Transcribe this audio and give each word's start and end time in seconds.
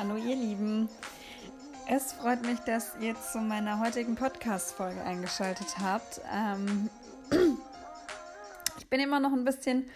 Hallo 0.00 0.16
ihr 0.16 0.34
Lieben. 0.34 0.88
Es 1.86 2.14
freut 2.14 2.40
mich, 2.46 2.58
dass 2.60 2.92
ihr 3.02 3.14
zu 3.16 3.36
meiner 3.36 3.80
heutigen 3.80 4.14
Podcast-Folge 4.14 5.02
eingeschaltet 5.02 5.76
habt. 5.78 6.22
Ähm 6.34 6.88
ich 8.78 8.88
bin 8.88 8.98
immer 8.98 9.20
noch 9.20 9.34
ein 9.34 9.44
bisschen 9.44 9.90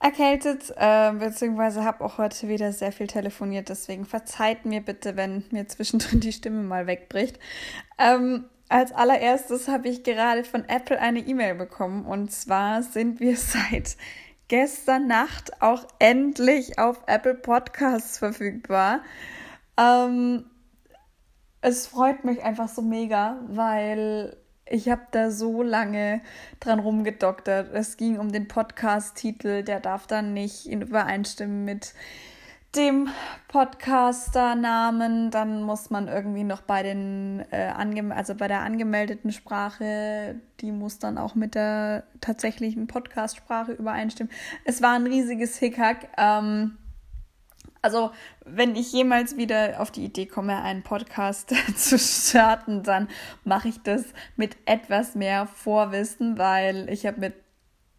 erkältet, 0.00 0.70
äh, 0.76 1.12
beziehungsweise 1.12 1.82
habe 1.82 2.04
auch 2.04 2.18
heute 2.18 2.46
wieder 2.48 2.74
sehr 2.74 2.92
viel 2.92 3.06
telefoniert. 3.06 3.70
Deswegen 3.70 4.04
verzeiht 4.04 4.66
mir 4.66 4.82
bitte, 4.82 5.16
wenn 5.16 5.44
mir 5.50 5.66
zwischendrin 5.66 6.20
die 6.20 6.34
Stimme 6.34 6.62
mal 6.62 6.86
wegbricht. 6.86 7.38
Ähm, 7.98 8.44
als 8.68 8.92
allererstes 8.92 9.66
habe 9.66 9.88
ich 9.88 10.02
gerade 10.02 10.44
von 10.44 10.68
Apple 10.68 11.00
eine 11.00 11.20
E-Mail 11.20 11.54
bekommen 11.54 12.04
und 12.04 12.32
zwar 12.32 12.82
sind 12.82 13.18
wir 13.18 13.36
seit 13.38 13.96
gestern 14.52 15.06
Nacht 15.06 15.62
auch 15.62 15.88
endlich 15.98 16.78
auf 16.78 17.00
Apple 17.06 17.32
Podcasts 17.32 18.18
verfügbar. 18.18 19.00
Ähm, 19.78 20.44
es 21.62 21.86
freut 21.86 22.24
mich 22.24 22.42
einfach 22.42 22.68
so 22.68 22.82
mega, 22.82 23.40
weil 23.46 24.36
ich 24.66 24.90
habe 24.90 25.06
da 25.10 25.30
so 25.30 25.62
lange 25.62 26.20
dran 26.60 26.80
rumgedoktert. 26.80 27.72
Es 27.72 27.96
ging 27.96 28.18
um 28.18 28.30
den 28.30 28.46
Podcast-Titel, 28.46 29.62
der 29.62 29.80
darf 29.80 30.06
dann 30.06 30.34
nicht 30.34 30.66
in 30.66 30.82
übereinstimmen 30.82 31.64
mit 31.64 31.94
dem 32.74 33.08
Podcaster-Namen, 33.48 35.30
dann 35.30 35.62
muss 35.62 35.90
man 35.90 36.08
irgendwie 36.08 36.44
noch 36.44 36.62
bei 36.62 36.82
den 36.82 37.44
äh, 37.50 37.66
ange 37.66 38.14
also 38.14 38.34
bei 38.34 38.48
der 38.48 38.60
angemeldeten 38.60 39.30
Sprache, 39.30 40.36
die 40.60 40.72
muss 40.72 40.98
dann 40.98 41.18
auch 41.18 41.34
mit 41.34 41.54
der 41.54 42.04
tatsächlichen 42.20 42.86
Podcast-Sprache 42.86 43.72
übereinstimmen. 43.72 44.32
Es 44.64 44.80
war 44.80 44.94
ein 44.94 45.06
riesiges 45.06 45.58
Hickhack. 45.58 46.08
Ähm, 46.16 46.78
also, 47.82 48.12
wenn 48.46 48.76
ich 48.76 48.92
jemals 48.92 49.36
wieder 49.36 49.80
auf 49.80 49.90
die 49.90 50.04
Idee 50.04 50.26
komme, 50.26 50.62
einen 50.62 50.82
Podcast 50.82 51.52
zu 51.76 51.98
starten, 51.98 52.84
dann 52.84 53.08
mache 53.44 53.68
ich 53.68 53.82
das 53.82 54.04
mit 54.36 54.56
etwas 54.64 55.14
mehr 55.14 55.46
Vorwissen, 55.46 56.38
weil 56.38 56.88
ich 56.88 57.06
habe 57.06 57.20
mit 57.20 57.34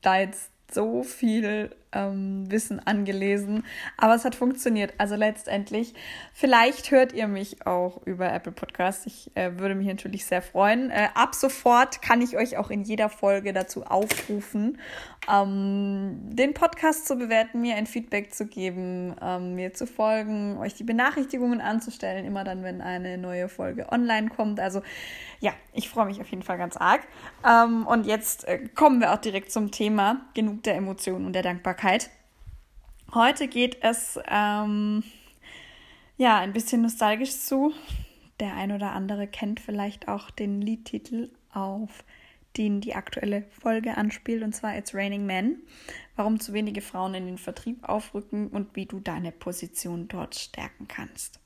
da 0.01 0.17
jetzt 0.17 0.51
so 0.71 1.03
viel 1.03 1.75
ähm, 1.93 2.49
Wissen 2.51 2.79
angelesen, 2.79 3.63
aber 3.97 4.15
es 4.15 4.25
hat 4.25 4.35
funktioniert. 4.35 4.93
Also 4.97 5.15
letztendlich, 5.15 5.93
vielleicht 6.33 6.91
hört 6.91 7.13
ihr 7.13 7.27
mich 7.27 7.65
auch 7.65 8.01
über 8.05 8.31
Apple 8.31 8.51
Podcasts. 8.51 9.05
Ich 9.05 9.31
äh, 9.35 9.57
würde 9.59 9.75
mich 9.75 9.87
natürlich 9.87 10.25
sehr 10.25 10.41
freuen. 10.41 10.89
Äh, 10.89 11.09
ab 11.13 11.35
sofort 11.35 12.01
kann 12.01 12.21
ich 12.21 12.37
euch 12.37 12.57
auch 12.57 12.69
in 12.69 12.83
jeder 12.83 13.09
Folge 13.09 13.53
dazu 13.53 13.83
aufrufen, 13.83 14.79
ähm, 15.31 16.19
den 16.23 16.53
Podcast 16.53 17.07
zu 17.07 17.15
bewerten, 17.15 17.61
mir 17.61 17.75
ein 17.75 17.87
Feedback 17.87 18.33
zu 18.33 18.45
geben, 18.45 19.15
ähm, 19.21 19.55
mir 19.55 19.73
zu 19.73 19.87
folgen, 19.87 20.57
euch 20.57 20.73
die 20.73 20.83
Benachrichtigungen 20.83 21.61
anzustellen, 21.61 22.25
immer 22.25 22.43
dann, 22.43 22.63
wenn 22.63 22.81
eine 22.81 23.17
neue 23.17 23.47
Folge 23.47 23.91
online 23.91 24.29
kommt. 24.29 24.59
Also 24.59 24.81
ja, 25.39 25.51
ich 25.73 25.89
freue 25.89 26.05
mich 26.05 26.21
auf 26.21 26.29
jeden 26.29 26.43
Fall 26.43 26.57
ganz 26.57 26.77
arg. 26.77 27.01
Ähm, 27.45 27.85
und 27.85 28.05
jetzt 28.05 28.47
äh, 28.47 28.67
kommen 28.75 29.01
wir 29.01 29.13
auch 29.13 29.17
direkt 29.17 29.51
zum 29.51 29.71
Thema. 29.71 30.21
Genug 30.33 30.63
der 30.63 30.75
Emotionen 30.75 31.25
und 31.25 31.33
der 31.33 31.43
Dankbarkeit. 31.43 31.82
Heute 33.13 33.49
geht 33.49 33.83
es 33.83 34.17
ähm, 34.29 35.03
ja 36.15 36.39
ein 36.39 36.53
bisschen 36.53 36.81
nostalgisch 36.81 37.31
zu. 37.31 37.73
Der 38.39 38.55
ein 38.55 38.71
oder 38.71 38.93
andere 38.93 39.27
kennt 39.27 39.59
vielleicht 39.59 40.07
auch 40.07 40.31
den 40.31 40.61
Liedtitel, 40.61 41.29
auf 41.51 42.05
den 42.55 42.79
die 42.79 42.95
aktuelle 42.95 43.43
Folge 43.59 43.97
anspielt, 43.97 44.43
und 44.43 44.55
zwar 44.55 44.77
It's 44.77 44.95
Raining 44.95 45.25
Men. 45.25 45.57
Warum 46.15 46.39
zu 46.39 46.53
wenige 46.53 46.79
Frauen 46.79 47.15
in 47.15 47.25
den 47.25 47.37
Vertrieb 47.37 47.83
aufrücken 47.83 48.47
und 48.47 48.77
wie 48.77 48.85
du 48.85 49.01
deine 49.01 49.33
Position 49.33 50.07
dort 50.07 50.35
stärken 50.35 50.87
kannst. 50.87 51.41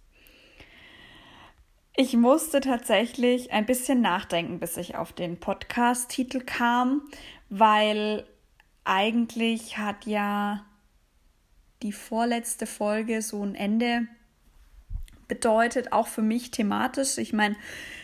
Ich 1.96 2.16
musste 2.16 2.62
tatsächlich 2.62 3.52
ein 3.52 3.66
bisschen 3.66 4.02
nachdenken, 4.02 4.60
bis 4.60 4.78
ich 4.78 4.98
auf 4.98 5.14
den 5.14 5.40
Podcast-Titel 5.40 6.42
kam, 6.42 7.02
weil 7.50 8.28
eigentlich 8.88 9.78
hat 9.78 10.06
ja 10.06 10.66
die 11.84 11.92
vorletzte 11.92 12.66
Folge 12.66 13.22
so 13.22 13.44
ein 13.44 13.56
Ende 13.56 14.08
bedeutet, 15.28 15.92
auch 15.92 16.08
für 16.08 16.22
mich 16.22 16.52
thematisch. 16.52 17.18
Ich 17.18 17.34
meine, 17.34 17.56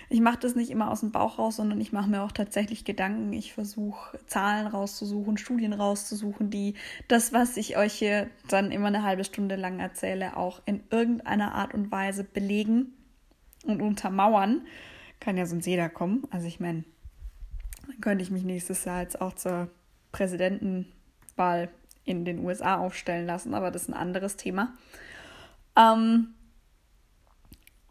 ich 0.10 0.20
mache 0.20 0.40
das 0.40 0.56
nicht 0.56 0.70
immer 0.70 0.92
aus 0.92 1.00
dem 1.00 1.12
Bauch 1.12 1.40
raus, 1.40 1.56
sondern 1.56 1.80
ich 1.82 1.92
mache 1.92 2.10
mir 2.10 2.22
auch 2.22 2.32
tatsächlich 2.32 2.86
Gedanken. 2.86 3.34
Ich 3.34 3.54
versuche 3.54 4.20
Zahlen 4.28 4.68
rauszusuchen, 4.68 5.38
Studien 5.38 5.74
rauszusuchen, 5.74 6.50
die 6.50 6.76
das, 7.08 7.34
was 7.34 7.58
ich 7.58 7.78
euch 7.78 7.94
hier 7.94 8.30
dann 8.50 8.72
immer 8.72 8.88
eine 8.88 9.04
halbe 9.04 9.24
Stunde 9.24 9.56
lang 9.56 9.80
erzähle, 9.80 10.38
auch 10.38 10.62
in 10.66 10.84
irgendeiner 10.92 11.56
Art 11.56 11.74
und 11.74 11.92
Weise 11.92 12.24
belegen 12.24 12.94
und 13.66 13.82
untermauern, 13.82 14.68
kann 15.20 15.38
ja 15.38 15.46
sonst 15.46 15.66
jeder 15.66 15.90
kommen. 15.90 16.28
Also 16.30 16.48
ich 16.48 16.60
meine, 16.60 16.84
dann 17.88 18.02
könnte 18.02 18.24
ich 18.24 18.32
mich 18.32 18.44
nächstes 18.44 18.84
Jahr 18.86 19.02
jetzt 19.02 19.22
auch 19.22 19.34
zur 19.34 19.70
Präsidentenwahl 20.14 21.70
in 22.06 22.24
den 22.24 22.40
USA 22.40 22.78
aufstellen 22.78 23.26
lassen, 23.26 23.54
aber 23.54 23.72
das 23.72 23.84
ist 23.84 23.90
ein 23.90 23.94
anderes 23.94 24.38
Thema. 24.38 24.74
Ähm, 25.76 26.34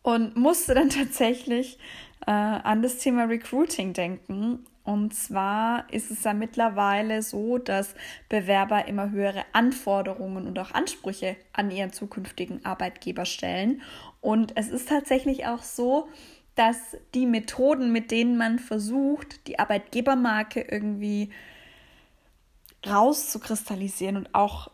und 0.00 0.36
musste 0.36 0.74
dann 0.74 0.88
tatsächlich 0.90 1.78
äh, 2.26 2.30
an 2.30 2.80
das 2.80 2.98
Thema 2.98 3.24
Recruiting 3.24 3.92
denken. 3.92 4.64
Und 4.84 5.14
zwar 5.14 5.92
ist 5.92 6.10
es 6.10 6.24
ja 6.24 6.34
mittlerweile 6.34 7.22
so, 7.22 7.58
dass 7.58 7.94
Bewerber 8.28 8.88
immer 8.88 9.10
höhere 9.10 9.44
Anforderungen 9.52 10.46
und 10.46 10.58
auch 10.58 10.72
Ansprüche 10.72 11.36
an 11.52 11.70
ihren 11.70 11.92
zukünftigen 11.92 12.64
Arbeitgeber 12.64 13.24
stellen. 13.24 13.82
Und 14.20 14.56
es 14.56 14.70
ist 14.70 14.88
tatsächlich 14.88 15.46
auch 15.46 15.62
so, 15.62 16.08
dass 16.56 16.96
die 17.14 17.26
Methoden, 17.26 17.92
mit 17.92 18.10
denen 18.10 18.36
man 18.36 18.58
versucht, 18.58 19.46
die 19.46 19.58
Arbeitgebermarke 19.58 20.60
irgendwie 20.60 21.30
rauszukristallisieren 22.86 24.16
und 24.16 24.34
auch 24.34 24.70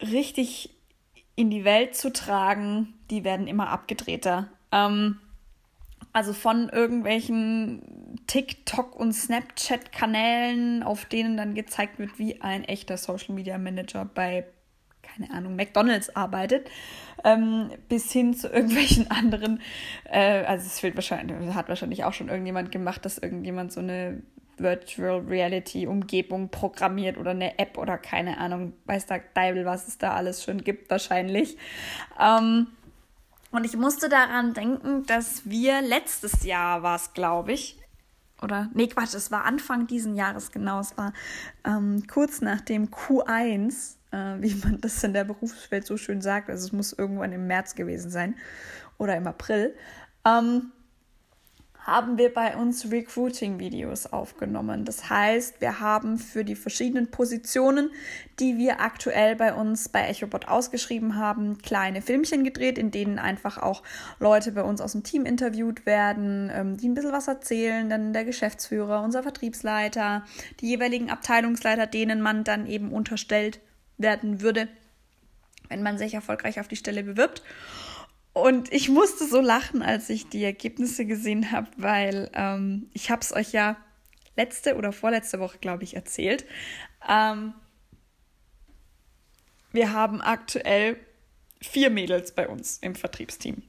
richtig 0.00 0.70
in 1.34 1.50
die 1.50 1.64
Welt 1.64 1.94
zu 1.94 2.12
tragen, 2.12 2.94
die 3.10 3.24
werden 3.24 3.46
immer 3.46 3.68
abgedrehter. 3.70 4.48
Ähm, 4.72 5.20
also 6.12 6.32
von 6.32 6.68
irgendwelchen 6.68 8.18
TikTok- 8.26 8.96
und 8.96 9.12
Snapchat-Kanälen, 9.12 10.82
auf 10.82 11.04
denen 11.04 11.36
dann 11.36 11.54
gezeigt 11.54 11.98
wird, 11.98 12.18
wie 12.18 12.40
ein 12.40 12.64
echter 12.64 12.96
Social 12.96 13.34
Media 13.34 13.58
Manager 13.58 14.04
bei 14.04 14.46
keine 15.02 15.30
Ahnung, 15.32 15.56
McDonalds 15.56 16.14
arbeitet, 16.14 16.70
ähm, 17.24 17.70
bis 17.88 18.12
hin 18.12 18.34
zu 18.34 18.48
irgendwelchen 18.48 19.10
anderen, 19.10 19.60
äh, 20.04 20.44
also 20.44 20.66
es 20.66 20.82
wird 20.82 20.94
wahrscheinlich, 20.96 21.54
hat 21.54 21.68
wahrscheinlich 21.68 22.04
auch 22.04 22.12
schon 22.12 22.28
irgendjemand 22.28 22.70
gemacht, 22.70 23.04
dass 23.04 23.18
irgendjemand 23.18 23.72
so 23.72 23.80
eine 23.80 24.22
Virtual 24.60 25.20
Reality 25.20 25.86
Umgebung 25.86 26.48
programmiert 26.48 27.16
oder 27.16 27.30
eine 27.30 27.58
App 27.58 27.78
oder 27.78 27.98
keine 27.98 28.38
Ahnung, 28.38 28.74
weiß 28.86 29.06
der 29.06 29.22
Deibel, 29.34 29.64
was 29.64 29.88
es 29.88 29.98
da 29.98 30.14
alles 30.14 30.44
schon 30.44 30.62
gibt, 30.62 30.90
wahrscheinlich. 30.90 31.56
Ähm, 32.20 32.68
und 33.50 33.64
ich 33.64 33.76
musste 33.76 34.08
daran 34.08 34.54
denken, 34.54 35.06
dass 35.06 35.48
wir 35.48 35.80
letztes 35.82 36.44
Jahr 36.44 36.82
war 36.82 36.96
es, 36.96 37.14
glaube 37.14 37.52
ich, 37.52 37.78
oder 38.42 38.68
nee, 38.72 38.86
Quatsch, 38.86 39.14
es 39.14 39.30
war 39.32 39.44
Anfang 39.44 39.86
diesen 39.86 40.14
Jahres 40.14 40.52
genau, 40.52 40.78
es 40.78 40.96
war 40.96 41.12
ähm, 41.64 42.04
kurz 42.06 42.40
nach 42.40 42.60
dem 42.60 42.88
Q1 42.88 43.98
äh, 44.12 44.36
wie 44.40 44.54
man 44.54 44.80
das 44.80 45.02
in 45.04 45.12
der 45.12 45.24
Berufswelt 45.24 45.86
so 45.86 45.96
schön 45.96 46.20
sagt. 46.20 46.50
Also 46.50 46.66
es 46.66 46.72
muss 46.72 46.92
irgendwann 46.92 47.32
im 47.32 47.46
März 47.46 47.74
gewesen 47.74 48.10
sein 48.10 48.36
oder 48.98 49.16
im 49.16 49.26
April. 49.26 49.74
Ähm, 50.24 50.72
haben 51.88 52.18
wir 52.18 52.34
bei 52.34 52.54
uns 52.54 52.90
Recruiting-Videos 52.90 54.12
aufgenommen. 54.12 54.84
Das 54.84 55.08
heißt, 55.08 55.62
wir 55.62 55.80
haben 55.80 56.18
für 56.18 56.44
die 56.44 56.54
verschiedenen 56.54 57.10
Positionen, 57.10 57.90
die 58.38 58.58
wir 58.58 58.80
aktuell 58.80 59.36
bei 59.36 59.54
uns 59.54 59.88
bei 59.88 60.06
EchoBot 60.06 60.48
ausgeschrieben 60.48 61.16
haben, 61.16 61.56
kleine 61.56 62.02
Filmchen 62.02 62.44
gedreht, 62.44 62.76
in 62.76 62.90
denen 62.90 63.18
einfach 63.18 63.56
auch 63.56 63.82
Leute 64.20 64.52
bei 64.52 64.62
uns 64.62 64.82
aus 64.82 64.92
dem 64.92 65.02
Team 65.02 65.24
interviewt 65.24 65.86
werden, 65.86 66.50
ähm, 66.52 66.76
die 66.76 66.90
ein 66.90 66.94
bisschen 66.94 67.12
was 67.12 67.26
erzählen. 67.26 67.88
Dann 67.88 68.12
der 68.12 68.26
Geschäftsführer, 68.26 69.02
unser 69.02 69.22
Vertriebsleiter, 69.22 70.26
die 70.60 70.68
jeweiligen 70.68 71.08
Abteilungsleiter, 71.08 71.86
denen 71.86 72.20
man 72.20 72.44
dann 72.44 72.66
eben 72.66 72.92
unterstellt, 72.92 73.60
werden 73.96 74.42
würde, 74.42 74.68
wenn 75.70 75.82
man 75.82 75.96
sich 75.96 76.12
erfolgreich 76.12 76.60
auf 76.60 76.68
die 76.68 76.76
Stelle 76.76 77.02
bewirbt. 77.02 77.42
Und 78.38 78.72
ich 78.72 78.88
musste 78.88 79.26
so 79.26 79.40
lachen, 79.40 79.82
als 79.82 80.08
ich 80.10 80.28
die 80.28 80.44
Ergebnisse 80.44 81.04
gesehen 81.06 81.50
habe, 81.50 81.68
weil 81.76 82.30
ähm, 82.34 82.88
ich 82.92 83.10
habe 83.10 83.20
es 83.20 83.32
euch 83.32 83.52
ja 83.52 83.76
letzte 84.36 84.76
oder 84.76 84.92
vorletzte 84.92 85.40
Woche, 85.40 85.58
glaube 85.58 85.84
ich, 85.84 85.94
erzählt. 85.94 86.46
Ähm, 87.08 87.54
wir 89.72 89.92
haben 89.92 90.20
aktuell 90.20 90.96
vier 91.60 91.90
Mädels 91.90 92.32
bei 92.32 92.48
uns 92.48 92.78
im 92.78 92.94
Vertriebsteam. 92.94 93.62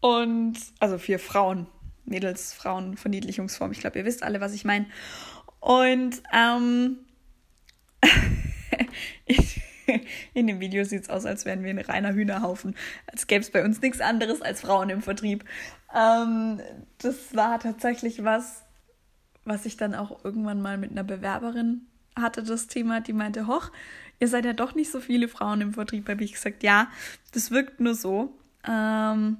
Und, 0.00 0.58
also 0.78 0.98
vier 0.98 1.18
Frauen, 1.18 1.66
Mädels, 2.04 2.52
Frauen, 2.52 2.96
Verniedlichungsform. 2.96 3.72
Ich 3.72 3.80
glaube, 3.80 3.98
ihr 3.98 4.04
wisst 4.04 4.22
alle, 4.22 4.40
was 4.40 4.52
ich 4.52 4.64
meine. 4.64 4.86
Und 5.60 6.22
ähm, 6.32 6.98
ich, 9.24 9.60
In 10.34 10.46
dem 10.46 10.60
Video 10.60 10.84
sieht 10.84 11.02
es 11.02 11.10
aus, 11.10 11.26
als 11.26 11.44
wären 11.44 11.62
wir 11.62 11.70
ein 11.70 11.78
reiner 11.78 12.12
Hühnerhaufen. 12.12 12.74
Als 13.06 13.26
gäbe 13.26 13.42
es 13.42 13.50
bei 13.50 13.64
uns 13.64 13.80
nichts 13.80 14.00
anderes 14.00 14.42
als 14.42 14.60
Frauen 14.60 14.90
im 14.90 15.02
Vertrieb. 15.02 15.44
Ähm, 15.94 16.60
das 16.98 17.34
war 17.34 17.58
tatsächlich 17.58 18.24
was, 18.24 18.62
was 19.44 19.66
ich 19.66 19.76
dann 19.76 19.94
auch 19.94 20.24
irgendwann 20.24 20.60
mal 20.60 20.78
mit 20.78 20.90
einer 20.90 21.04
Bewerberin 21.04 21.82
hatte, 22.18 22.42
das 22.42 22.66
Thema, 22.66 23.00
die 23.00 23.12
meinte, 23.12 23.46
hoch, 23.46 23.70
ihr 24.18 24.28
seid 24.28 24.44
ja 24.44 24.52
doch 24.52 24.74
nicht 24.74 24.90
so 24.90 25.00
viele 25.00 25.28
Frauen 25.28 25.60
im 25.60 25.74
Vertrieb. 25.74 26.08
Habe 26.08 26.24
ich 26.24 26.32
gesagt, 26.32 26.62
ja, 26.62 26.88
das 27.32 27.50
wirkt 27.50 27.80
nur 27.80 27.94
so. 27.94 28.36
Ähm, 28.66 29.38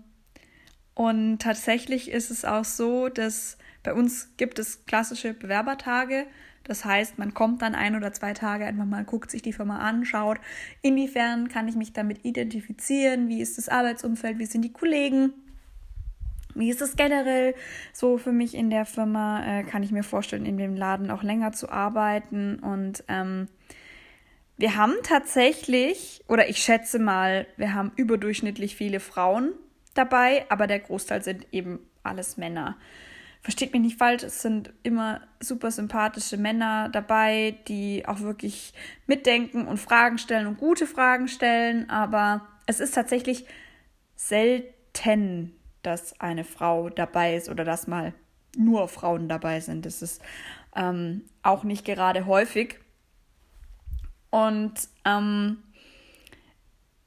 und 0.94 1.38
tatsächlich 1.40 2.10
ist 2.10 2.30
es 2.30 2.44
auch 2.44 2.64
so, 2.64 3.08
dass 3.08 3.58
bei 3.86 3.94
uns 3.94 4.36
gibt 4.36 4.58
es 4.58 4.84
klassische 4.84 5.32
Bewerbertage. 5.32 6.26
Das 6.64 6.84
heißt, 6.84 7.18
man 7.18 7.34
kommt 7.34 7.62
dann 7.62 7.76
ein 7.76 7.94
oder 7.94 8.12
zwei 8.12 8.32
Tage 8.32 8.66
einfach 8.66 8.84
mal, 8.84 9.04
guckt 9.04 9.30
sich 9.30 9.42
die 9.42 9.52
Firma 9.52 9.78
an, 9.78 10.04
schaut, 10.04 10.38
inwiefern 10.82 11.48
kann 11.48 11.68
ich 11.68 11.76
mich 11.76 11.92
damit 11.92 12.24
identifizieren, 12.24 13.28
wie 13.28 13.40
ist 13.40 13.58
das 13.58 13.68
Arbeitsumfeld, 13.68 14.40
wie 14.40 14.46
sind 14.46 14.62
die 14.62 14.72
Kollegen, 14.72 15.32
wie 16.56 16.68
ist 16.68 16.82
es 16.82 16.96
generell? 16.96 17.54
So 17.92 18.18
für 18.18 18.32
mich 18.32 18.56
in 18.56 18.70
der 18.70 18.86
Firma, 18.86 19.60
äh, 19.60 19.62
kann 19.62 19.84
ich 19.84 19.92
mir 19.92 20.02
vorstellen, 20.02 20.46
in 20.46 20.56
dem 20.56 20.74
Laden 20.74 21.12
auch 21.12 21.22
länger 21.22 21.52
zu 21.52 21.70
arbeiten. 21.70 22.58
Und 22.58 23.04
ähm, 23.06 23.46
wir 24.56 24.74
haben 24.74 24.94
tatsächlich, 25.04 26.24
oder 26.26 26.48
ich 26.48 26.58
schätze 26.58 26.98
mal, 26.98 27.46
wir 27.56 27.72
haben 27.72 27.92
überdurchschnittlich 27.94 28.74
viele 28.74 28.98
Frauen 28.98 29.52
dabei, 29.94 30.44
aber 30.48 30.66
der 30.66 30.80
Großteil 30.80 31.22
sind 31.22 31.46
eben 31.52 31.78
alles 32.02 32.36
Männer 32.36 32.76
versteht 33.42 33.72
mich 33.72 33.82
nicht 33.82 33.98
falsch, 33.98 34.22
es 34.22 34.42
sind 34.42 34.72
immer 34.82 35.20
super 35.40 35.70
sympathische 35.70 36.36
Männer 36.36 36.88
dabei, 36.88 37.56
die 37.68 38.04
auch 38.06 38.20
wirklich 38.20 38.72
mitdenken 39.06 39.66
und 39.66 39.78
Fragen 39.78 40.18
stellen 40.18 40.46
und 40.46 40.58
gute 40.58 40.86
Fragen 40.86 41.28
stellen, 41.28 41.88
aber 41.88 42.46
es 42.66 42.80
ist 42.80 42.94
tatsächlich 42.94 43.46
selten, 44.16 45.54
dass 45.82 46.20
eine 46.20 46.44
Frau 46.44 46.88
dabei 46.88 47.36
ist 47.36 47.48
oder 47.48 47.64
dass 47.64 47.86
mal 47.86 48.12
nur 48.56 48.88
Frauen 48.88 49.28
dabei 49.28 49.60
sind. 49.60 49.86
Das 49.86 50.02
ist 50.02 50.20
ähm, 50.74 51.22
auch 51.42 51.62
nicht 51.62 51.84
gerade 51.84 52.26
häufig. 52.26 52.80
Und 54.30 54.74
ähm, 55.04 55.62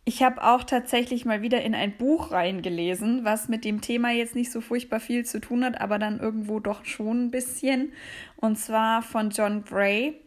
ich 0.09 0.23
habe 0.23 0.43
auch 0.43 0.63
tatsächlich 0.63 1.23
mal 1.25 1.43
wieder 1.43 1.61
in 1.61 1.75
ein 1.75 1.95
Buch 1.95 2.31
reingelesen, 2.31 3.25
was 3.25 3.47
mit 3.47 3.63
dem 3.63 3.79
Thema 3.79 4.09
jetzt 4.09 4.33
nicht 4.33 4.51
so 4.51 4.59
furchtbar 4.59 4.99
viel 4.99 5.23
zu 5.23 5.39
tun 5.39 5.63
hat, 5.63 5.79
aber 5.79 5.99
dann 5.99 6.19
irgendwo 6.19 6.59
doch 6.59 6.83
schon 6.83 7.25
ein 7.25 7.31
bisschen. 7.31 7.93
Und 8.35 8.57
zwar 8.57 9.03
von 9.03 9.29
John 9.29 9.63
Gray. 9.63 10.19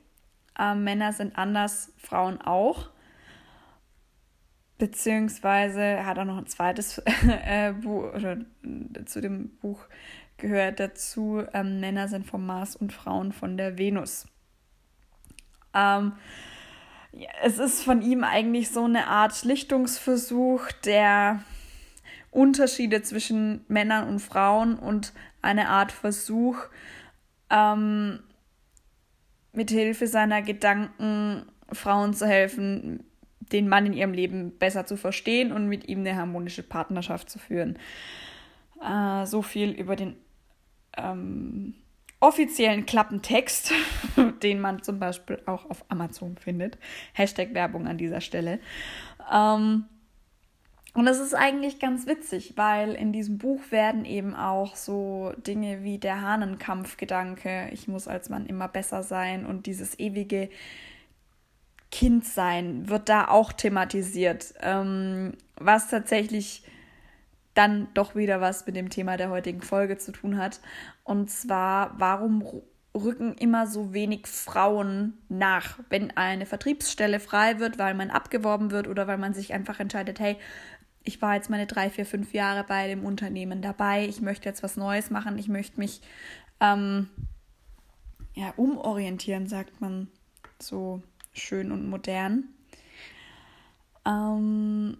Äh, 0.57 0.77
Männer 0.77 1.13
sind 1.13 1.37
anders, 1.37 1.93
Frauen 1.97 2.41
auch. 2.41 2.91
Beziehungsweise 4.79 6.07
hat 6.07 6.17
er 6.17 6.27
noch 6.27 6.39
ein 6.39 6.47
zweites 6.47 6.99
äh, 7.45 7.73
Buch 7.73 8.15
oder 8.15 8.37
äh, 8.63 9.05
zu 9.05 9.21
dem 9.21 9.49
Buch 9.57 9.81
gehört 10.37 10.79
dazu, 10.79 11.43
äh, 11.53 11.65
Männer 11.65 12.07
sind 12.07 12.25
vom 12.25 12.47
Mars 12.47 12.77
und 12.77 12.93
Frauen 12.93 13.33
von 13.33 13.57
der 13.57 13.79
Venus. 13.79 14.29
Ähm, 15.75 16.13
es 17.43 17.59
ist 17.59 17.83
von 17.83 18.03
ihm 18.03 18.25
eigentlich 18.25 18.71
so 18.71 18.85
eine 18.85 19.07
Art 19.07 19.35
Schlichtungsversuch 19.35 20.71
der 20.85 21.43
Unterschiede 22.31 23.03
zwischen 23.03 23.65
Männern 23.69 24.09
und 24.09 24.21
Frauen 24.21 24.79
und 24.79 25.13
eine 25.43 25.69
Art 25.69 25.93
Versuch, 25.93 26.57
ähm, 27.51 28.21
mit 29.53 29.71
Hilfe 29.71 30.07
seiner 30.07 30.41
Gedanken 30.41 31.45
Frauen 31.71 32.15
zu 32.15 32.27
helfen, 32.27 33.05
den 33.41 33.69
Mann 33.69 33.85
in 33.85 33.93
ihrem 33.93 34.15
Leben 34.15 34.57
besser 34.57 34.87
zu 34.87 34.97
verstehen 34.97 35.53
und 35.53 35.69
mit 35.69 35.89
ihm 35.89 36.01
eine 36.01 36.17
harmonische 36.17 36.63
Partnerschaft 36.63 37.29
zu 37.29 37.39
führen. 37.39 37.79
Äh, 38.81 39.27
so 39.27 39.43
viel 39.43 39.71
über 39.73 39.95
den 39.95 40.17
ähm, 40.97 41.75
offiziellen 42.23 42.87
Klappentext, 42.87 43.73
den 44.43 44.61
man 44.61 44.83
zum 44.83 44.99
Beispiel 44.99 45.43
auch 45.47 45.69
auf 45.69 45.85
Amazon 45.89 46.37
findet. 46.37 46.79
Hashtag 47.13 47.53
Werbung 47.53 47.87
an 47.89 47.99
dieser 47.99 48.21
Stelle. 48.21 48.61
Ähm, 49.31 49.87
und 50.95 51.07
das 51.07 51.19
ist 51.19 51.35
eigentlich 51.35 51.81
ganz 51.81 52.07
witzig, 52.07 52.53
weil 52.57 52.95
in 52.95 53.13
diesem 53.13 53.39
Buch 53.39 53.61
werden 53.71 54.05
eben 54.05 54.37
auch 54.37 54.77
so 54.77 55.33
Dinge 55.39 55.83
wie 55.83 55.99
der 55.99 56.21
Hahnenkampfgedanke, 56.21 57.71
ich 57.73 57.89
muss 57.89 58.07
als 58.09 58.29
Mann 58.29 58.47
immer 58.47 58.69
besser 58.69 59.03
sein 59.03 59.45
und 59.45 59.67
dieses 59.67 59.99
ewige 59.99 60.49
Kindsein 61.91 62.89
wird 62.89 63.09
da 63.09 63.29
auch 63.29 63.53
thematisiert, 63.53 64.55
ähm, 64.61 65.33
was 65.57 65.89
tatsächlich 65.89 66.63
dann 67.55 67.89
doch 67.95 68.15
wieder 68.15 68.41
was 68.41 68.67
mit 68.67 68.77
dem 68.77 68.89
Thema 68.89 69.17
der 69.17 69.31
heutigen 69.31 69.63
Folge 69.63 69.99
zu 69.99 70.13
tun 70.13 70.39
hat. 70.39 70.61
Und 71.05 71.31
zwar, 71.31 71.95
warum 71.99 72.45
rücken 72.95 73.35
immer 73.35 73.67
so 73.67 73.93
wenig 73.95 74.27
Frauen 74.27 75.15
nach, 75.29 75.79
wenn 75.89 76.17
eine 76.17 76.47
Vertriebsstelle 76.47 77.21
frei 77.21 77.59
wird, 77.59 77.79
weil 77.79 77.95
man 77.95 78.11
abgeworben 78.11 78.71
wird 78.71 78.87
oder 78.87 79.07
weil 79.07 79.19
man 79.19 79.35
sich 79.35 79.53
einfach 79.55 79.81
entscheidet, 79.81 80.21
hey, 80.21 80.37
ich 81.03 81.21
war 81.21 81.35
jetzt 81.35 81.51
meine 81.51 81.67
drei, 81.67 81.91
vier, 81.91 82.07
fünf 82.07 82.33
Jahre 82.33 82.65
bei 82.65 82.87
dem 82.87 83.05
Unternehmen 83.05 83.63
dabei, 83.63 84.07
ich 84.07 84.21
möchte 84.21 84.49
jetzt 84.49 84.63
was 84.63 84.77
Neues 84.77 85.11
machen, 85.11 85.39
ich 85.39 85.49
möchte 85.49 85.81
mich 85.81 86.01
ähm, 86.61 87.09
ja, 88.35 88.53
umorientieren, 88.57 89.49
sagt 89.49 89.81
man 89.81 90.09
so 90.61 91.03
schön 91.33 91.73
und 91.73 91.89
modern. 91.89 92.45
Ähm, 94.07 94.99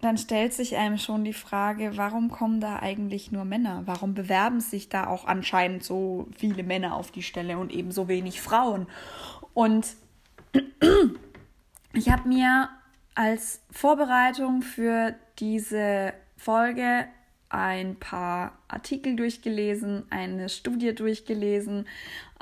dann 0.00 0.18
stellt 0.18 0.54
sich 0.54 0.76
einem 0.76 0.98
schon 0.98 1.24
die 1.24 1.32
Frage, 1.32 1.96
warum 1.96 2.30
kommen 2.30 2.60
da 2.60 2.78
eigentlich 2.78 3.32
nur 3.32 3.44
Männer? 3.44 3.82
Warum 3.86 4.14
bewerben 4.14 4.60
sich 4.60 4.88
da 4.88 5.06
auch 5.06 5.26
anscheinend 5.26 5.84
so 5.84 6.28
viele 6.36 6.62
Männer 6.62 6.94
auf 6.94 7.10
die 7.10 7.22
Stelle 7.22 7.58
und 7.58 7.72
eben 7.72 7.92
so 7.92 8.08
wenig 8.08 8.40
Frauen? 8.40 8.86
Und 9.52 9.86
ich 11.92 12.10
habe 12.10 12.28
mir 12.28 12.68
als 13.14 13.60
Vorbereitung 13.70 14.62
für 14.62 15.14
diese 15.38 16.14
Folge 16.36 17.06
ein 17.50 17.96
paar 17.96 18.58
Artikel 18.68 19.16
durchgelesen, 19.16 20.04
eine 20.10 20.48
Studie 20.48 20.94
durchgelesen. 20.94 21.86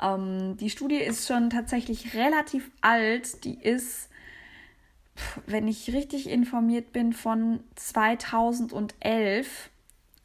Ähm, 0.01 0.55
die 0.57 0.69
Studie 0.69 0.97
ist 0.97 1.27
schon 1.27 1.49
tatsächlich 1.49 2.13
relativ 2.13 2.69
alt. 2.81 3.43
Die 3.43 3.59
ist 3.59 4.08
wenn 5.45 5.67
ich 5.67 5.93
richtig 5.93 6.29
informiert 6.29 6.91
bin, 6.93 7.13
von 7.13 7.61
2011. 7.75 9.69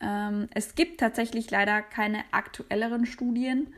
Ähm, 0.00 0.48
es 0.54 0.74
gibt 0.74 1.00
tatsächlich 1.00 1.50
leider 1.50 1.82
keine 1.82 2.24
aktuelleren 2.30 3.06
Studien 3.06 3.72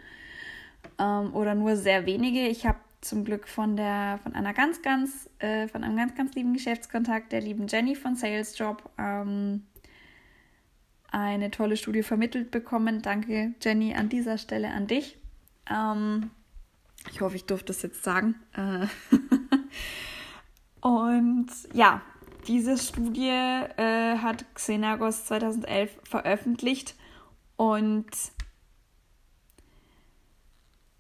ähm, 0.99 1.35
oder 1.35 1.55
nur 1.55 1.77
sehr 1.77 2.07
wenige. 2.07 2.47
Ich 2.49 2.67
habe 2.67 2.79
zum 3.01 3.25
Glück 3.25 3.47
von 3.47 3.77
der 3.77 4.19
von 4.23 4.35
einer 4.35 4.53
ganz 4.53 4.83
ganz 4.83 5.31
äh, 5.39 5.69
von 5.69 5.85
einem 5.85 5.97
ganz 5.97 6.15
ganz 6.15 6.35
lieben 6.35 6.55
Geschäftskontakt 6.55 7.31
der 7.31 7.41
lieben 7.41 7.69
Jenny 7.69 7.95
von 7.95 8.17
Sales 8.17 8.59
Job 8.59 8.91
ähm, 8.99 9.65
eine 11.13 11.51
tolle 11.51 11.77
Studie 11.77 12.03
vermittelt 12.03 12.51
bekommen. 12.51 13.03
Danke 13.03 13.55
Jenny 13.63 13.95
an 13.95 14.09
dieser 14.09 14.39
Stelle 14.39 14.71
an 14.71 14.87
dich. 14.87 15.19
Ähm, 15.71 16.31
ich 17.11 17.21
hoffe, 17.21 17.37
ich 17.37 17.45
durfte 17.45 17.73
es 17.73 17.83
jetzt 17.83 18.03
sagen. 18.03 18.35
Äh 18.55 18.87
Und 20.87 21.49
ja, 21.73 22.01
diese 22.47 22.79
Studie 22.79 23.29
äh, 23.29 24.19
hat 24.19 24.45
Xenagos 24.55 25.25
2011 25.25 25.91
veröffentlicht 26.05 26.95
und 27.57 28.07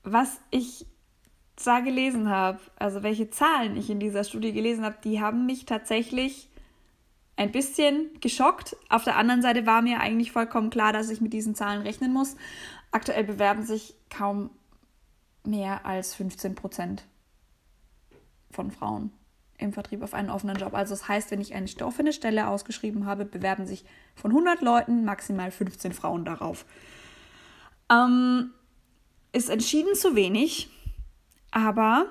was 0.02 0.40
ich 0.50 0.86
da 1.64 1.78
gelesen 1.78 2.28
habe, 2.30 2.58
also 2.74 3.04
welche 3.04 3.30
Zahlen 3.30 3.76
ich 3.76 3.88
in 3.88 4.00
dieser 4.00 4.24
Studie 4.24 4.52
gelesen 4.52 4.84
habe, 4.84 4.96
die 5.04 5.20
haben 5.20 5.46
mich 5.46 5.66
tatsächlich 5.66 6.50
ein 7.36 7.52
bisschen 7.52 8.10
geschockt. 8.20 8.76
Auf 8.88 9.04
der 9.04 9.14
anderen 9.14 9.40
Seite 9.40 9.66
war 9.66 9.82
mir 9.82 10.00
eigentlich 10.00 10.32
vollkommen 10.32 10.70
klar, 10.70 10.92
dass 10.92 11.10
ich 11.10 11.20
mit 11.20 11.32
diesen 11.32 11.54
Zahlen 11.54 11.82
rechnen 11.82 12.12
muss. 12.12 12.34
Aktuell 12.90 13.22
bewerben 13.22 13.62
sich 13.62 13.94
kaum 14.10 14.50
mehr 15.44 15.86
als 15.86 16.12
15 16.16 16.56
Prozent 16.56 17.04
von 18.50 18.72
Frauen 18.72 19.12
im 19.58 19.72
Vertrieb 19.72 20.02
auf 20.02 20.14
einen 20.14 20.30
offenen 20.30 20.56
Job. 20.56 20.74
Also 20.74 20.94
das 20.94 21.08
heißt, 21.08 21.30
wenn 21.30 21.40
ich 21.40 21.54
eine 21.54 21.68
offene 21.82 22.12
Stelle 22.12 22.48
ausgeschrieben 22.48 23.06
habe, 23.06 23.24
bewerben 23.24 23.66
sich 23.66 23.84
von 24.14 24.30
100 24.30 24.60
Leuten 24.62 25.04
maximal 25.04 25.50
15 25.50 25.92
Frauen 25.92 26.24
darauf. 26.24 26.66
Ähm, 27.90 28.50
ist 29.32 29.48
entschieden 29.48 29.94
zu 29.94 30.14
wenig, 30.16 30.70
aber 31.50 32.06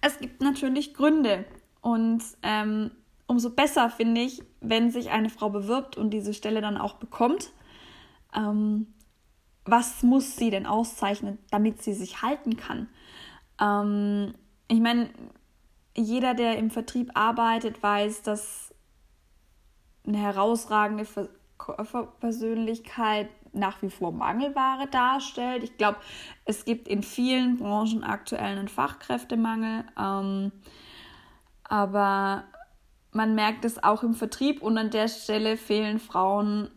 es 0.00 0.18
gibt 0.18 0.42
natürlich 0.42 0.94
Gründe. 0.94 1.44
Und 1.80 2.22
ähm, 2.42 2.90
umso 3.26 3.50
besser 3.50 3.90
finde 3.90 4.20
ich, 4.20 4.42
wenn 4.60 4.90
sich 4.90 5.10
eine 5.10 5.30
Frau 5.30 5.50
bewirbt 5.50 5.96
und 5.96 6.10
diese 6.10 6.34
Stelle 6.34 6.60
dann 6.60 6.76
auch 6.76 6.94
bekommt. 6.94 7.52
Ähm, 8.34 8.86
was 9.64 10.02
muss 10.02 10.36
sie 10.36 10.50
denn 10.50 10.66
auszeichnen, 10.66 11.38
damit 11.50 11.82
sie 11.82 11.92
sich 11.92 12.22
halten 12.22 12.56
kann? 12.56 12.88
Ähm, 13.60 14.34
ich 14.68 14.80
meine, 14.80 15.10
jeder, 15.94 16.34
der 16.34 16.58
im 16.58 16.70
Vertrieb 16.70 17.10
arbeitet, 17.14 17.82
weiß, 17.82 18.22
dass 18.22 18.74
eine 20.06 20.18
herausragende 20.18 21.04
Verkäuferpersönlichkeit 21.04 23.28
nach 23.52 23.82
wie 23.82 23.90
vor 23.90 24.12
Mangelware 24.12 24.86
darstellt. 24.88 25.62
Ich 25.62 25.76
glaube, 25.76 25.98
es 26.44 26.64
gibt 26.64 26.88
in 26.88 27.02
vielen 27.02 27.58
Branchen 27.58 28.02
aktuell 28.02 28.58
einen 28.58 28.68
Fachkräftemangel, 28.68 29.84
ähm, 29.98 30.52
aber 31.64 32.44
man 33.12 33.34
merkt 33.34 33.64
es 33.64 33.82
auch 33.82 34.02
im 34.02 34.14
Vertrieb 34.14 34.62
und 34.62 34.78
an 34.78 34.90
der 34.90 35.08
Stelle 35.08 35.58
fehlen 35.58 35.98
Frauen 35.98 36.70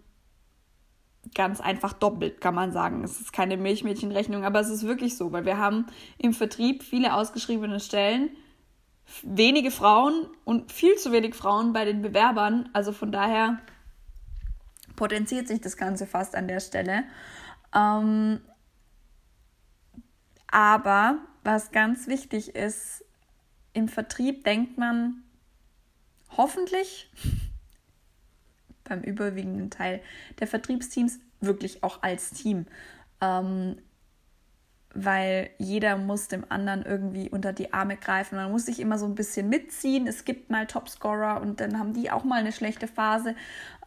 ganz 1.33 1.59
einfach 1.59 1.93
doppelt, 1.93 2.39
kann 2.39 2.53
man 2.53 2.71
sagen. 2.71 3.03
Es 3.03 3.19
ist 3.19 3.33
keine 3.33 3.57
Milchmädchenrechnung, 3.57 4.43
aber 4.43 4.59
es 4.59 4.69
ist 4.69 4.85
wirklich 4.85 5.17
so, 5.17 5.31
weil 5.31 5.45
wir 5.45 5.57
haben 5.57 5.87
im 6.17 6.33
Vertrieb 6.33 6.83
viele 6.83 7.15
ausgeschriebene 7.15 7.79
Stellen, 7.79 8.29
wenige 9.23 9.71
Frauen 9.71 10.27
und 10.43 10.71
viel 10.71 10.95
zu 10.95 11.11
wenig 11.11 11.35
Frauen 11.35 11.73
bei 11.73 11.85
den 11.85 12.01
Bewerbern. 12.01 12.69
Also 12.73 12.91
von 12.91 13.11
daher 13.11 13.59
potenziert 14.95 15.47
sich 15.47 15.61
das 15.61 15.77
Ganze 15.77 16.07
fast 16.07 16.35
an 16.35 16.47
der 16.47 16.59
Stelle. 16.59 17.03
Ähm, 17.73 18.41
aber 20.47 21.19
was 21.43 21.71
ganz 21.71 22.07
wichtig 22.07 22.55
ist, 22.55 23.03
im 23.73 23.87
Vertrieb 23.89 24.43
denkt 24.45 24.77
man 24.77 25.23
hoffentlich 26.37 27.11
beim 28.83 29.01
überwiegenden 29.01 29.69
Teil 29.69 30.01
der 30.39 30.47
Vertriebsteams 30.47 31.19
wirklich 31.41 31.83
auch 31.83 32.03
als 32.03 32.31
Team. 32.31 32.65
Ähm, 33.21 33.77
weil 34.95 35.49
jeder 35.57 35.97
muss 35.97 36.29
dem 36.29 36.45
anderen 36.49 36.83
irgendwie 36.83 37.29
unter 37.29 37.51
die 37.53 37.73
Arme 37.73 37.97
greifen. 37.97 38.37
Man 38.37 38.51
muss 38.51 38.65
sich 38.65 38.79
immer 38.79 38.97
so 38.97 39.05
ein 39.05 39.13
bisschen 39.13 39.49
mitziehen. 39.49 40.07
Es 40.07 40.23
gibt 40.23 40.49
mal 40.49 40.65
Topscorer 40.65 41.41
und 41.41 41.59
dann 41.59 41.77
haben 41.77 41.93
die 41.93 42.09
auch 42.09 42.23
mal 42.23 42.39
eine 42.39 42.53
schlechte 42.53 42.87
Phase. 42.87 43.35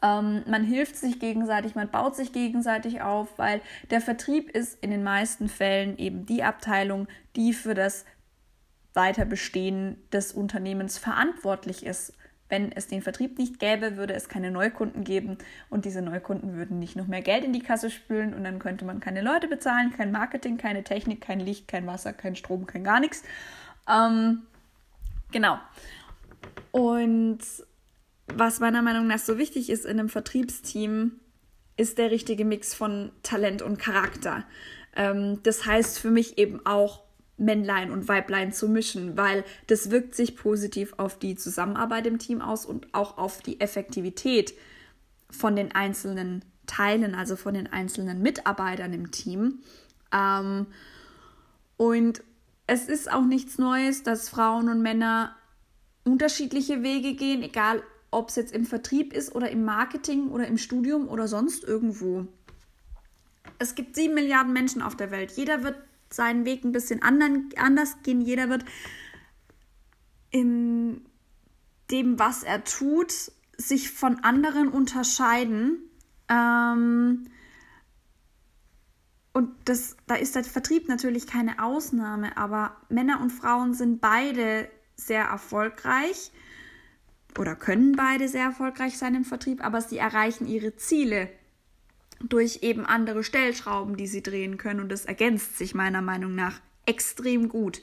Ähm, 0.02 0.44
man 0.46 0.64
hilft 0.64 0.96
sich 0.96 1.18
gegenseitig, 1.18 1.74
man 1.74 1.90
baut 1.90 2.14
sich 2.14 2.32
gegenseitig 2.32 3.00
auf, 3.00 3.38
weil 3.38 3.62
der 3.90 4.02
Vertrieb 4.02 4.50
ist 4.50 4.82
in 4.82 4.90
den 4.90 5.02
meisten 5.02 5.48
Fällen 5.48 5.96
eben 5.96 6.26
die 6.26 6.44
Abteilung, 6.44 7.08
die 7.34 7.54
für 7.54 7.74
das 7.74 8.04
Weiterbestehen 8.92 9.96
des 10.12 10.32
Unternehmens 10.32 10.98
verantwortlich 10.98 11.86
ist. 11.86 12.12
Wenn 12.48 12.72
es 12.72 12.86
den 12.86 13.02
Vertrieb 13.02 13.38
nicht 13.38 13.58
gäbe, 13.58 13.96
würde 13.96 14.14
es 14.14 14.28
keine 14.28 14.50
Neukunden 14.50 15.04
geben 15.04 15.36
und 15.68 15.84
diese 15.84 16.00
Neukunden 16.00 16.54
würden 16.54 16.78
nicht 16.78 16.96
noch 16.96 17.06
mehr 17.06 17.20
Geld 17.20 17.44
in 17.44 17.52
die 17.52 17.62
Kasse 17.62 17.90
spülen 17.90 18.32
und 18.32 18.44
dann 18.44 18.58
könnte 18.58 18.84
man 18.84 19.00
keine 19.00 19.20
Leute 19.20 19.48
bezahlen, 19.48 19.92
kein 19.94 20.12
Marketing, 20.12 20.56
keine 20.56 20.82
Technik, 20.84 21.20
kein 21.20 21.40
Licht, 21.40 21.68
kein 21.68 21.86
Wasser, 21.86 22.12
kein 22.12 22.36
Strom, 22.36 22.66
kein 22.66 22.84
gar 22.84 23.00
nichts. 23.00 23.22
Ähm, 23.88 24.42
genau. 25.30 25.58
Und 26.70 27.40
was 28.34 28.60
meiner 28.60 28.82
Meinung 28.82 29.06
nach 29.06 29.18
so 29.18 29.38
wichtig 29.38 29.70
ist 29.70 29.84
in 29.84 29.98
einem 29.98 30.08
Vertriebsteam, 30.08 31.20
ist 31.76 31.98
der 31.98 32.10
richtige 32.10 32.44
Mix 32.44 32.74
von 32.74 33.12
Talent 33.22 33.62
und 33.62 33.78
Charakter. 33.78 34.44
Ähm, 34.96 35.40
das 35.42 35.64
heißt 35.64 35.98
für 35.98 36.10
mich 36.10 36.38
eben 36.38 36.64
auch 36.66 37.02
Männlein 37.38 37.90
und 37.90 38.08
Weiblein 38.08 38.52
zu 38.52 38.68
mischen, 38.68 39.16
weil 39.16 39.44
das 39.68 39.90
wirkt 39.90 40.14
sich 40.14 40.36
positiv 40.36 40.94
auf 40.96 41.18
die 41.18 41.36
Zusammenarbeit 41.36 42.06
im 42.06 42.18
Team 42.18 42.42
aus 42.42 42.66
und 42.66 42.92
auch 42.92 43.16
auf 43.16 43.40
die 43.40 43.60
Effektivität 43.60 44.54
von 45.30 45.56
den 45.56 45.72
einzelnen 45.72 46.44
Teilen, 46.66 47.14
also 47.14 47.36
von 47.36 47.54
den 47.54 47.66
einzelnen 47.66 48.20
Mitarbeitern 48.22 48.92
im 48.92 49.10
Team. 49.10 49.60
Ähm, 50.12 50.66
und 51.76 52.22
es 52.66 52.88
ist 52.88 53.10
auch 53.10 53.24
nichts 53.24 53.58
Neues, 53.58 54.02
dass 54.02 54.28
Frauen 54.28 54.68
und 54.68 54.82
Männer 54.82 55.34
unterschiedliche 56.04 56.82
Wege 56.82 57.14
gehen, 57.14 57.42
egal 57.42 57.82
ob 58.10 58.30
es 58.30 58.36
jetzt 58.36 58.52
im 58.52 58.64
Vertrieb 58.64 59.12
ist 59.12 59.34
oder 59.34 59.50
im 59.50 59.64
Marketing 59.64 60.28
oder 60.28 60.46
im 60.46 60.58
Studium 60.58 61.08
oder 61.08 61.28
sonst 61.28 61.64
irgendwo. 61.64 62.26
Es 63.58 63.74
gibt 63.74 63.96
sieben 63.96 64.14
Milliarden 64.14 64.52
Menschen 64.52 64.82
auf 64.82 64.96
der 64.96 65.10
Welt. 65.10 65.32
Jeder 65.32 65.62
wird 65.62 65.76
seinen 66.10 66.44
Weg 66.44 66.64
ein 66.64 66.72
bisschen 66.72 67.02
anderen, 67.02 67.50
anders 67.56 67.96
gehen. 68.02 68.20
Jeder 68.20 68.48
wird 68.48 68.64
in 70.30 71.04
dem, 71.90 72.18
was 72.18 72.42
er 72.42 72.64
tut, 72.64 73.12
sich 73.56 73.90
von 73.90 74.22
anderen 74.22 74.68
unterscheiden. 74.68 75.78
Ähm, 76.28 77.24
und 79.32 79.50
das, 79.64 79.96
da 80.06 80.14
ist 80.14 80.34
der 80.34 80.44
Vertrieb 80.44 80.88
natürlich 80.88 81.26
keine 81.26 81.62
Ausnahme, 81.62 82.36
aber 82.36 82.76
Männer 82.88 83.20
und 83.20 83.30
Frauen 83.30 83.74
sind 83.74 84.00
beide 84.00 84.68
sehr 84.96 85.24
erfolgreich 85.24 86.32
oder 87.38 87.54
können 87.54 87.92
beide 87.92 88.28
sehr 88.28 88.44
erfolgreich 88.44 88.98
sein 88.98 89.14
im 89.14 89.24
Vertrieb, 89.24 89.64
aber 89.64 89.80
sie 89.80 89.98
erreichen 89.98 90.46
ihre 90.46 90.76
Ziele 90.76 91.30
durch 92.20 92.60
eben 92.62 92.84
andere 92.84 93.22
Stellschrauben, 93.22 93.96
die 93.96 94.06
sie 94.06 94.22
drehen 94.22 94.56
können. 94.56 94.80
Und 94.80 94.90
das 94.90 95.04
ergänzt 95.04 95.58
sich 95.58 95.74
meiner 95.74 96.02
Meinung 96.02 96.34
nach 96.34 96.60
extrem 96.86 97.48
gut. 97.48 97.80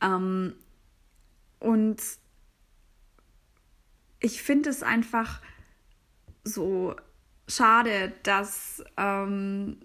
Ähm, 0.00 0.54
und 1.60 2.00
ich 4.20 4.42
finde 4.42 4.70
es 4.70 4.82
einfach 4.82 5.40
so 6.44 6.96
schade, 7.46 8.12
dass 8.22 8.82
ähm, 8.96 9.78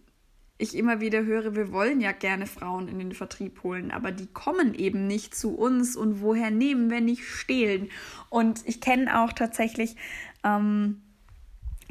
ich 0.57 0.75
immer 0.75 0.99
wieder 0.99 1.23
höre, 1.23 1.55
wir 1.55 1.71
wollen 1.71 2.01
ja 2.01 2.11
gerne 2.11 2.45
Frauen 2.45 2.89
in 2.89 2.99
den 2.99 3.13
Vertrieb 3.13 3.63
holen, 3.63 3.91
aber 3.91 4.11
die 4.11 4.27
kommen 4.27 4.73
eben 4.73 5.07
nicht 5.07 5.33
zu 5.33 5.55
uns 5.55 5.95
und 5.95 6.21
woher 6.21 6.51
nehmen, 6.51 6.89
wenn 6.89 7.05
nicht 7.05 7.23
stehlen. 7.23 7.89
Und 8.29 8.61
ich 8.65 8.81
kenne 8.81 9.21
auch 9.21 9.31
tatsächlich 9.31 9.95
ähm, 10.43 11.01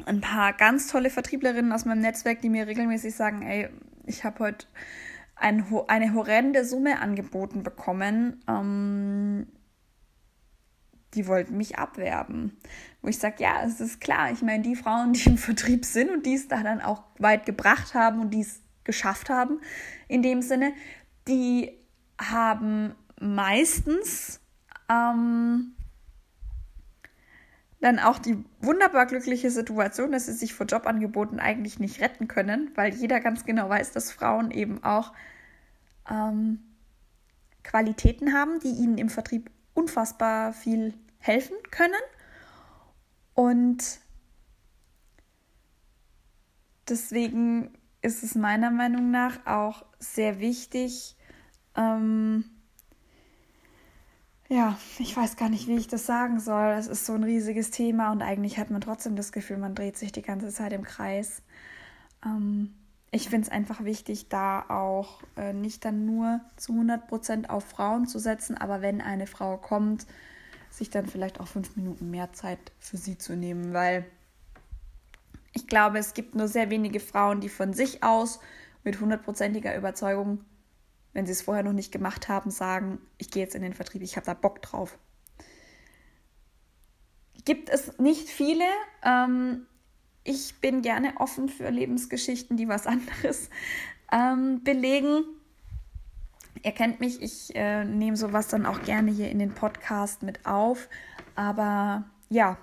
ein 0.05 0.21
paar 0.21 0.53
ganz 0.53 0.87
tolle 0.87 1.09
Vertrieblerinnen 1.09 1.71
aus 1.71 1.85
meinem 1.85 2.01
Netzwerk, 2.01 2.41
die 2.41 2.49
mir 2.49 2.67
regelmäßig 2.67 3.15
sagen, 3.15 3.41
ey, 3.41 3.69
ich 4.05 4.23
habe 4.23 4.39
heute 4.39 4.65
ein, 5.35 5.65
eine 5.87 6.13
horrende 6.13 6.65
Summe 6.65 6.99
angeboten 6.99 7.63
bekommen. 7.63 8.43
Ähm, 8.47 9.47
die 11.15 11.27
wollten 11.27 11.57
mich 11.57 11.77
abwerben. 11.79 12.57
Wo 13.01 13.07
ich 13.07 13.17
sage, 13.17 13.37
ja, 13.39 13.63
es 13.65 13.79
ist 13.79 13.99
klar. 13.99 14.31
Ich 14.31 14.41
meine, 14.41 14.63
die 14.63 14.75
Frauen, 14.75 15.13
die 15.13 15.29
im 15.29 15.37
Vertrieb 15.37 15.85
sind 15.85 16.11
und 16.11 16.25
die 16.25 16.35
es 16.35 16.47
da 16.47 16.61
dann 16.61 16.81
auch 16.81 17.03
weit 17.17 17.45
gebracht 17.45 17.93
haben 17.93 18.19
und 18.19 18.31
die 18.31 18.41
es 18.41 18.61
geschafft 18.83 19.29
haben, 19.29 19.59
in 20.07 20.21
dem 20.21 20.41
Sinne, 20.41 20.73
die 21.27 21.71
haben 22.19 22.93
meistens 23.19 24.39
ähm, 24.89 25.75
dann 27.81 27.99
auch 27.99 28.19
die 28.19 28.43
wunderbar 28.59 29.05
glückliche 29.05 29.49
Situation, 29.51 30.11
dass 30.11 30.25
sie 30.25 30.33
sich 30.33 30.53
vor 30.53 30.65
Jobangeboten 30.65 31.39
eigentlich 31.39 31.79
nicht 31.79 32.01
retten 32.01 32.27
können, 32.27 32.71
weil 32.75 32.93
jeder 32.93 33.21
ganz 33.21 33.45
genau 33.45 33.69
weiß, 33.69 33.91
dass 33.91 34.11
Frauen 34.11 34.51
eben 34.51 34.83
auch 34.83 35.13
ähm, 36.09 36.59
Qualitäten 37.63 38.33
haben, 38.33 38.59
die 38.59 38.69
ihnen 38.69 38.97
im 38.97 39.09
Vertrieb 39.09 39.49
unfassbar 39.73 40.51
viel 40.51 40.93
helfen 41.19 41.55
können. 41.71 41.93
Und 43.33 43.99
deswegen 46.89 47.71
ist 48.01 48.23
es 48.23 48.35
meiner 48.35 48.71
Meinung 48.71 49.11
nach 49.11 49.45
auch 49.45 49.85
sehr 49.99 50.39
wichtig, 50.39 51.15
ähm, 51.75 52.43
ja, 54.49 54.77
ich 54.97 55.15
weiß 55.15 55.35
gar 55.37 55.49
nicht, 55.49 55.67
wie 55.67 55.77
ich 55.77 55.87
das 55.87 56.07
sagen 56.07 56.39
soll. 56.39 56.69
Es 56.69 56.87
ist 56.87 57.05
so 57.05 57.13
ein 57.13 57.23
riesiges 57.23 57.69
Thema 57.69 58.11
und 58.11 58.23
eigentlich 58.23 58.57
hat 58.57 58.71
man 58.71 58.81
trotzdem 58.81 59.15
das 59.15 59.31
Gefühl, 59.31 59.57
man 59.57 59.75
dreht 59.75 59.95
sich 59.95 60.11
die 60.11 60.23
ganze 60.23 60.49
Zeit 60.49 60.73
im 60.73 60.83
Kreis. 60.83 61.43
Ähm, 62.25 62.73
ich 63.11 63.29
finde 63.29 63.47
es 63.47 63.51
einfach 63.51 63.83
wichtig, 63.83 64.27
da 64.29 64.65
auch 64.69 65.21
äh, 65.37 65.53
nicht 65.53 65.85
dann 65.85 66.05
nur 66.07 66.41
zu 66.57 66.73
100% 66.73 67.47
auf 67.49 67.63
Frauen 67.63 68.07
zu 68.07 68.17
setzen, 68.17 68.57
aber 68.57 68.81
wenn 68.81 69.01
eine 69.01 69.27
Frau 69.27 69.57
kommt, 69.57 70.07
sich 70.71 70.89
dann 70.89 71.05
vielleicht 71.05 71.39
auch 71.39 71.47
fünf 71.47 71.75
Minuten 71.75 72.09
mehr 72.09 72.33
Zeit 72.33 72.59
für 72.79 72.97
sie 72.97 73.17
zu 73.19 73.35
nehmen, 73.35 73.73
weil 73.73 74.05
ich 75.53 75.67
glaube, 75.67 75.99
es 75.99 76.15
gibt 76.15 76.33
nur 76.35 76.47
sehr 76.47 76.71
wenige 76.71 76.99
Frauen, 76.99 77.39
die 77.39 77.49
von 77.49 77.73
sich 77.73 78.03
aus 78.03 78.39
mit 78.83 78.99
hundertprozentiger 78.99 79.75
Überzeugung 79.75 80.39
wenn 81.13 81.25
sie 81.25 81.31
es 81.31 81.41
vorher 81.41 81.63
noch 81.63 81.73
nicht 81.73 81.91
gemacht 81.91 82.27
haben, 82.27 82.51
sagen, 82.51 82.99
ich 83.17 83.31
gehe 83.31 83.43
jetzt 83.43 83.55
in 83.55 83.61
den 83.61 83.73
Vertrieb, 83.73 84.01
ich 84.01 84.15
habe 84.15 84.25
da 84.25 84.33
Bock 84.33 84.61
drauf. 84.61 84.97
Gibt 87.45 87.69
es 87.69 87.97
nicht 87.97 88.29
viele. 88.29 88.65
Ähm, 89.03 89.65
ich 90.23 90.59
bin 90.61 90.81
gerne 90.81 91.13
offen 91.17 91.49
für 91.49 91.69
Lebensgeschichten, 91.69 92.57
die 92.57 92.67
was 92.67 92.85
anderes 92.87 93.49
ähm, 94.11 94.63
belegen. 94.63 95.23
Ihr 96.63 96.71
kennt 96.73 96.99
mich, 96.99 97.21
ich 97.21 97.55
äh, 97.55 97.85
nehme 97.85 98.17
sowas 98.17 98.49
dann 98.49 98.65
auch 98.65 98.81
gerne 98.83 99.11
hier 99.11 99.29
in 99.29 99.39
den 99.39 99.53
Podcast 99.53 100.23
mit 100.23 100.45
auf. 100.45 100.89
Aber 101.35 102.03
ja, 102.29 102.57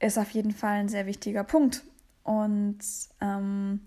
ist 0.00 0.18
auf 0.18 0.30
jeden 0.30 0.52
Fall 0.52 0.80
ein 0.80 0.88
sehr 0.88 1.06
wichtiger 1.06 1.44
Punkt. 1.44 1.82
Und 2.22 2.78
ähm, 3.20 3.80